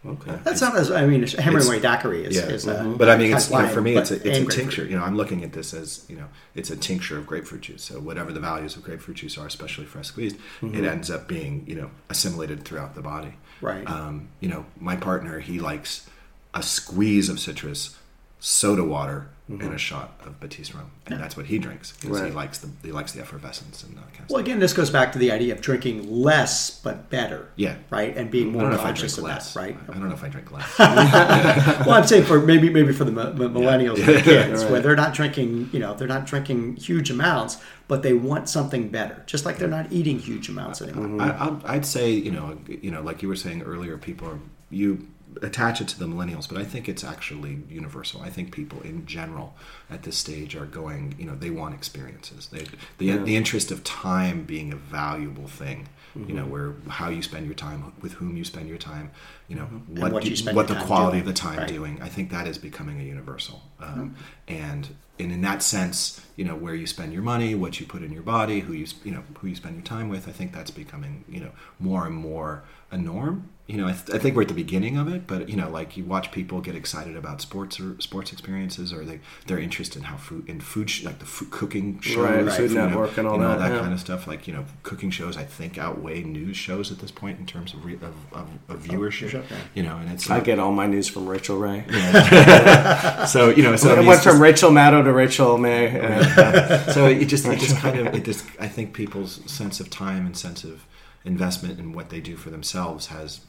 Okay. 0.06 0.38
That's 0.44 0.62
not 0.62 0.74
as 0.76 0.90
I 0.90 1.04
mean, 1.04 1.26
Hemingway 1.26 1.78
daiquiri 1.78 2.24
is, 2.24 2.34
Yeah, 2.34 2.46
is 2.46 2.66
uh, 2.66 2.94
but 2.96 3.10
I 3.10 3.18
mean, 3.18 3.34
it's 3.34 3.50
you 3.50 3.58
know, 3.58 3.68
for 3.68 3.82
me, 3.82 3.96
it's 3.96 4.10
a, 4.10 4.14
it's 4.26 4.38
a 4.38 4.46
tincture. 4.46 4.86
You 4.86 4.96
know, 4.96 5.04
I'm 5.04 5.14
looking 5.14 5.44
at 5.44 5.52
this 5.52 5.74
as 5.74 6.06
you 6.08 6.16
know, 6.16 6.28
it's 6.54 6.70
a 6.70 6.76
tincture 6.76 7.18
of 7.18 7.26
grapefruit 7.26 7.60
juice. 7.60 7.82
So 7.82 8.00
whatever 8.00 8.32
the 8.32 8.40
values 8.40 8.76
of 8.76 8.82
grapefruit 8.82 9.18
juice 9.18 9.36
are, 9.36 9.46
especially 9.46 9.84
fresh 9.84 10.06
squeezed, 10.06 10.36
it 10.62 10.84
ends 10.84 11.10
up 11.10 11.28
being 11.28 11.64
you 11.66 11.74
know 11.74 11.90
assimilated 12.08 12.64
throughout 12.64 12.94
the 12.94 13.02
body. 13.02 13.34
Right. 13.60 13.86
Um, 13.86 14.28
you 14.40 14.48
know, 14.48 14.64
my 14.78 14.96
partner 14.96 15.38
he 15.40 15.60
likes 15.60 16.08
a 16.54 16.62
squeeze 16.62 17.28
of 17.28 17.38
citrus, 17.38 17.98
soda 18.40 18.82
water 18.82 19.28
and 19.48 19.60
mm-hmm. 19.60 19.72
a 19.74 19.78
shot 19.78 20.12
of 20.24 20.38
Batiste 20.38 20.74
rum, 20.74 20.90
and 21.08 21.20
that's 21.20 21.36
what 21.36 21.46
he 21.46 21.58
drinks 21.58 21.92
because 22.00 22.20
he 22.20 22.30
likes 22.30 22.58
the 22.58 22.68
he 22.84 22.92
likes 22.92 23.12
the 23.12 23.20
effervescence 23.20 23.82
and 23.82 23.96
that 23.96 24.02
kind 24.12 24.20
of 24.24 24.30
Well, 24.30 24.38
stuff. 24.38 24.40
again, 24.46 24.60
this 24.60 24.72
goes 24.72 24.90
back 24.90 25.12
to 25.12 25.18
the 25.18 25.32
idea 25.32 25.52
of 25.52 25.60
drinking 25.60 26.08
less 26.08 26.70
but 26.70 27.10
better. 27.10 27.48
Yeah. 27.56 27.74
Right, 27.90 28.16
and 28.16 28.30
being 28.30 28.52
more 28.52 28.62
don't 28.62 28.70
know 28.70 28.76
if 28.76 28.82
I 28.82 28.84
conscious 28.86 29.18
of 29.18 29.24
less. 29.24 29.54
that. 29.54 29.60
Right. 29.60 29.76
I 29.88 29.92
don't 29.92 30.08
know 30.08 30.14
if 30.14 30.22
I 30.22 30.28
drink 30.28 30.52
less. 30.52 30.78
well, 30.78 31.90
I'm 31.92 32.06
saying 32.06 32.24
for 32.24 32.40
maybe 32.40 32.70
maybe 32.70 32.92
for 32.92 33.04
the 33.04 33.10
mi- 33.10 33.32
mi- 33.32 33.52
millennials 33.52 33.98
and 33.98 34.06
the 34.16 34.22
kids, 34.22 34.62
Right. 34.62 34.70
where 34.70 34.80
they're 34.80 34.96
not 34.96 35.14
drinking, 35.14 35.70
you 35.72 35.80
know, 35.80 35.94
they're 35.94 36.06
not 36.08 36.26
drinking 36.26 36.76
huge 36.76 37.10
amounts, 37.10 37.58
but 37.88 38.02
they 38.04 38.12
want 38.12 38.48
something 38.48 38.88
better. 38.88 39.22
Just 39.26 39.44
like 39.44 39.58
they're 39.58 39.68
not 39.68 39.90
eating 39.92 40.20
huge 40.20 40.48
amounts 40.48 40.80
anymore. 40.80 41.20
I, 41.20 41.56
I'd 41.64 41.86
say 41.86 42.10
you 42.12 42.30
know 42.30 42.56
you 42.68 42.92
know 42.92 43.02
like 43.02 43.20
you 43.20 43.28
were 43.28 43.36
saying 43.36 43.62
earlier, 43.62 43.98
people 43.98 44.28
are 44.28 44.38
you 44.70 45.08
attach 45.42 45.80
it 45.80 45.88
to 45.88 45.98
the 45.98 46.06
millennials, 46.06 46.48
but 46.48 46.58
I 46.58 46.64
think 46.64 46.88
it's 46.88 47.04
actually 47.04 47.62
universal. 47.68 48.20
I 48.22 48.30
think 48.30 48.52
people 48.52 48.80
in 48.82 49.06
general 49.06 49.54
at 49.90 50.02
this 50.02 50.16
stage 50.16 50.54
are 50.56 50.66
going 50.66 51.14
you 51.18 51.26
know 51.26 51.34
they 51.34 51.50
want 51.50 51.74
experiences. 51.74 52.46
They 52.48 52.66
the 52.98 53.16
the 53.18 53.36
interest 53.36 53.70
of 53.70 53.84
time 53.84 54.44
being 54.44 54.72
a 54.72 54.76
valuable 54.76 55.48
thing. 55.48 55.88
You 56.16 56.34
know 56.34 56.44
where 56.44 56.74
how 56.88 57.08
you 57.08 57.22
spend 57.22 57.46
your 57.46 57.54
time, 57.54 57.92
with 58.02 58.14
whom 58.14 58.36
you 58.36 58.44
spend 58.44 58.68
your 58.68 58.78
time. 58.78 59.12
You 59.48 59.56
know 59.56 59.66
what 60.00 60.12
what 60.12 60.22
do- 60.24 60.30
you 60.30 60.36
spend 60.36 60.56
what 60.56 60.66
the 60.66 60.74
quality 60.74 61.18
doing. 61.18 61.28
of 61.28 61.34
the 61.34 61.40
time 61.40 61.58
Right. 61.60 61.68
doing. 61.68 62.02
I 62.02 62.08
think 62.08 62.30
that 62.30 62.48
is 62.48 62.58
becoming 62.58 63.00
a 63.00 63.04
universal. 63.04 63.62
Um, 63.78 63.88
Mm-hmm. 63.88 64.14
And 64.48 64.88
and 65.20 65.30
in 65.32 65.42
that 65.42 65.62
sense, 65.62 66.20
you 66.34 66.44
know, 66.46 66.56
where 66.56 66.74
you 66.74 66.86
spend 66.86 67.12
your 67.12 67.22
money, 67.22 67.54
what 67.54 67.78
you 67.78 67.86
put 67.86 68.02
in 68.02 68.10
your 68.10 68.22
body, 68.22 68.60
who 68.60 68.72
you 68.72 68.86
you 69.04 69.12
know 69.12 69.22
who 69.38 69.46
you 69.46 69.54
spend 69.54 69.76
your 69.76 69.84
time 69.84 70.08
with, 70.08 70.26
I 70.28 70.32
think 70.32 70.52
that's 70.52 70.72
becoming 70.72 71.24
you 71.28 71.40
know 71.40 71.52
more 71.78 72.06
and 72.06 72.14
more 72.16 72.64
a 72.90 72.98
norm. 72.98 73.48
You 73.66 73.76
know, 73.76 73.86
I, 73.86 73.92
th- 73.92 74.10
I 74.10 74.18
think 74.18 74.34
we're 74.34 74.42
at 74.42 74.48
the 74.48 74.54
beginning 74.54 74.96
of 74.96 75.06
it, 75.06 75.28
but 75.28 75.48
you 75.48 75.54
know, 75.54 75.70
like 75.70 75.96
you 75.96 76.04
watch 76.04 76.32
people 76.32 76.60
get 76.60 76.74
excited 76.74 77.14
about 77.14 77.40
sports 77.40 77.78
or 77.78 78.00
sports 78.00 78.32
experiences, 78.32 78.92
or 78.92 79.04
they 79.04 79.20
they're 79.46 79.60
interested 79.60 79.98
in 79.98 80.02
how 80.06 80.16
food 80.16 80.48
in 80.48 80.60
food 80.60 80.90
sh- 80.90 81.04
like 81.04 81.20
the 81.20 81.24
food 81.24 81.52
cooking 81.52 82.00
shows, 82.00 82.16
Right, 82.16 82.44
Right. 82.44 82.56
Food 82.56 82.70
you 82.72 82.78
know, 82.78 82.88
Network 82.88 83.16
and 83.16 83.28
all 83.28 83.38
know, 83.38 83.56
that. 83.56 83.70
yeah. 83.72 83.78
kind 83.78 83.92
of 83.92 84.00
stuff. 84.00 84.26
Like 84.26 84.48
you 84.48 84.54
know, 84.54 84.64
cooking 84.82 85.10
shows 85.12 85.36
I 85.36 85.44
think 85.44 85.78
outweigh 85.78 86.24
news 86.24 86.56
shows 86.56 86.90
at 86.90 86.98
this 86.98 87.12
point 87.12 87.38
in 87.38 87.46
terms 87.46 87.72
of 87.72 87.84
re- 87.84 87.94
of, 87.94 88.12
of, 88.32 88.48
of 88.68 88.82
viewership. 88.82 89.28
viewership, 89.30 89.48
yeah. 89.48 89.56
You 89.74 89.82
know, 89.84 89.96
and 89.98 90.10
it's 90.10 90.28
I 90.28 90.40
get 90.40 90.58
all 90.58 90.72
my 90.72 90.88
news 90.88 91.06
from 91.06 91.28
Rachael 91.28 91.58
Ray. 91.58 91.84
so 93.28 93.50
you 93.50 93.62
know 93.62 93.76
so 93.76 93.94
I 93.94 94.00
went 94.00 94.20
from 94.22 94.42
Rachel 94.42 94.72
Maddow 94.72 95.04
to 95.04 95.12
Rachel 95.12 95.58
May. 95.58 95.96
Uh, 96.00 96.78
so 96.92 97.06
it 97.06 97.26
just 97.26 97.46
it 97.46 97.60
just 97.60 97.76
kind 97.76 98.00
of 98.00 98.14
it 98.16 98.24
just 98.24 98.44
I 98.58 98.66
think 98.66 98.94
people's 98.94 99.48
sense 99.48 99.78
of 99.78 99.90
time 99.90 100.26
and 100.26 100.36
sense 100.36 100.64
of 100.64 100.84
investment 101.24 101.78
in 101.78 101.92
what 101.92 102.10
they 102.10 102.20
do 102.20 102.36
for 102.36 102.50
themselves 102.50 103.06
has 103.06 103.40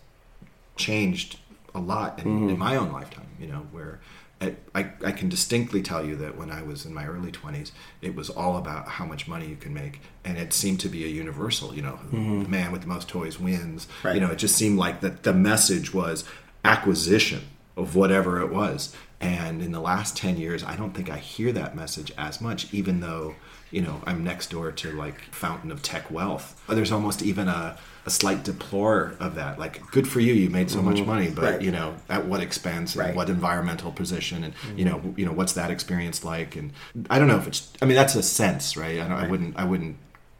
changed 0.75 1.39
a 1.73 1.79
lot 1.79 2.19
in, 2.19 2.27
in 2.27 2.47
mm-hmm. 2.49 2.59
my 2.59 2.75
own 2.75 2.91
lifetime. 2.91 3.27
You 3.39 3.47
know, 3.47 3.67
where 3.71 3.99
I, 4.39 4.55
I 4.75 4.91
I 5.05 5.11
can 5.11 5.29
distinctly 5.29 5.81
tell 5.81 6.05
you 6.05 6.15
that 6.17 6.37
when 6.37 6.51
I 6.51 6.61
was 6.61 6.85
in 6.85 6.93
my 6.93 7.05
early 7.05 7.31
twenties, 7.31 7.71
it 8.01 8.15
was 8.15 8.29
all 8.29 8.57
about 8.57 8.87
how 8.87 9.05
much 9.05 9.27
money 9.27 9.47
you 9.47 9.55
can 9.55 9.73
make, 9.73 10.01
and 10.25 10.37
it 10.37 10.53
seemed 10.53 10.79
to 10.81 10.89
be 10.89 11.05
a 11.05 11.07
universal. 11.07 11.73
You 11.73 11.83
know, 11.83 11.99
the 12.11 12.49
man 12.49 12.71
with 12.71 12.81
the 12.81 12.87
most 12.87 13.07
toys 13.07 13.39
wins. 13.39 13.87
Right. 14.03 14.15
You 14.15 14.21
know, 14.21 14.31
it 14.31 14.37
just 14.37 14.55
seemed 14.55 14.77
like 14.77 15.01
that 15.01 15.23
the 15.23 15.33
message 15.33 15.93
was 15.93 16.25
acquisition 16.63 17.41
of 17.77 17.95
whatever 17.95 18.41
it 18.41 18.51
was. 18.51 18.95
And 19.19 19.61
in 19.61 19.71
the 19.71 19.79
last 19.79 20.17
10 20.17 20.37
years, 20.37 20.63
I 20.63 20.75
don't 20.75 20.93
think 20.93 21.09
I 21.09 21.17
hear 21.17 21.51
that 21.51 21.75
message 21.75 22.11
as 22.17 22.41
much, 22.41 22.73
even 22.73 23.01
though, 23.01 23.35
you 23.71 23.81
know, 23.81 24.01
I'm 24.05 24.23
next 24.23 24.51
door 24.51 24.71
to 24.71 24.91
like 24.91 25.19
Fountain 25.31 25.71
of 25.71 25.81
Tech 25.81 26.11
Wealth. 26.11 26.61
There's 26.67 26.91
almost 26.91 27.21
even 27.21 27.47
a, 27.47 27.77
a 28.05 28.09
slight 28.09 28.43
deplore 28.43 29.15
of 29.19 29.35
that. 29.35 29.59
Like, 29.59 29.89
good 29.91 30.07
for 30.07 30.19
you, 30.19 30.33
you 30.33 30.49
made 30.49 30.69
so 30.69 30.81
much 30.81 30.97
mm-hmm. 30.97 31.05
money, 31.05 31.29
but, 31.29 31.43
Right. 31.43 31.61
you 31.61 31.71
know, 31.71 31.95
at 32.09 32.25
what 32.25 32.41
expense 32.41 32.95
and 32.95 33.15
what 33.15 33.29
environmental 33.29 33.91
position 33.91 34.43
and, 34.43 34.55
mm-hmm. 34.55 34.79
you 34.79 34.85
know, 34.85 35.13
you 35.17 35.25
know, 35.25 35.31
what's 35.31 35.53
that 35.53 35.71
experience 35.71 36.23
like? 36.23 36.55
And 36.55 36.73
I 37.09 37.19
don't 37.19 37.27
know 37.27 37.37
if 37.37 37.47
it's, 37.47 37.71
I 37.81 37.85
mean, 37.85 37.95
that's 37.95 38.15
a 38.15 38.23
sense, 38.23 38.75
right? 38.75 38.99
I, 38.99 39.07
don't, 39.07 39.17
I 39.17 39.27
wouldn't, 39.27 39.57
I 39.57 39.63
wouldn't 39.63 39.97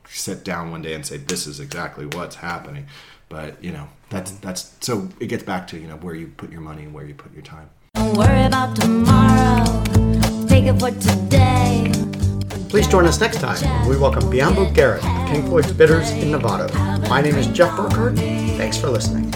sit 0.07 0.43
down 0.43 0.71
one 0.71 0.81
day 0.81 0.93
and 0.93 1.05
say, 1.05 1.17
this 1.17 1.47
is 1.47 1.59
exactly 1.59 2.05
what's 2.05 2.35
happening. 2.35 2.87
But, 3.29 3.63
you 3.63 3.71
know, 3.71 3.87
that's, 4.09 4.31
mm-hmm. 4.31 4.45
that's, 4.45 4.75
so 4.81 5.07
it 5.19 5.27
gets 5.27 5.43
back 5.43 5.67
to, 5.67 5.79
you 5.79 5.87
know, 5.87 5.95
where 5.97 6.15
you 6.15 6.27
put 6.35 6.51
your 6.51 6.61
money 6.61 6.83
and 6.83 6.93
where 6.93 7.05
you 7.05 7.13
put 7.13 7.33
your 7.33 7.43
time. 7.43 7.69
Don't 7.93 8.17
worry 8.17 8.43
about 8.43 8.75
tomorrow. 8.75 9.83
Take 10.47 10.65
it 10.65 10.79
for 10.79 10.91
today. 10.91 12.00
Please 12.71 12.87
join 12.87 13.05
us 13.05 13.19
next 13.19 13.41
time 13.41 13.61
when 13.81 13.89
we 13.89 13.97
welcome 13.97 14.23
Bianbu 14.31 14.73
Garrett 14.73 15.03
of 15.03 15.27
King 15.27 15.45
Floyd's 15.45 15.73
Bitters 15.73 16.09
in 16.11 16.31
Nevada. 16.31 16.71
My 17.09 17.19
name 17.19 17.35
is 17.35 17.47
Jeff 17.47 17.71
Burkhart. 17.71 18.15
Thanks 18.55 18.77
for 18.77 18.89
listening. 18.89 19.29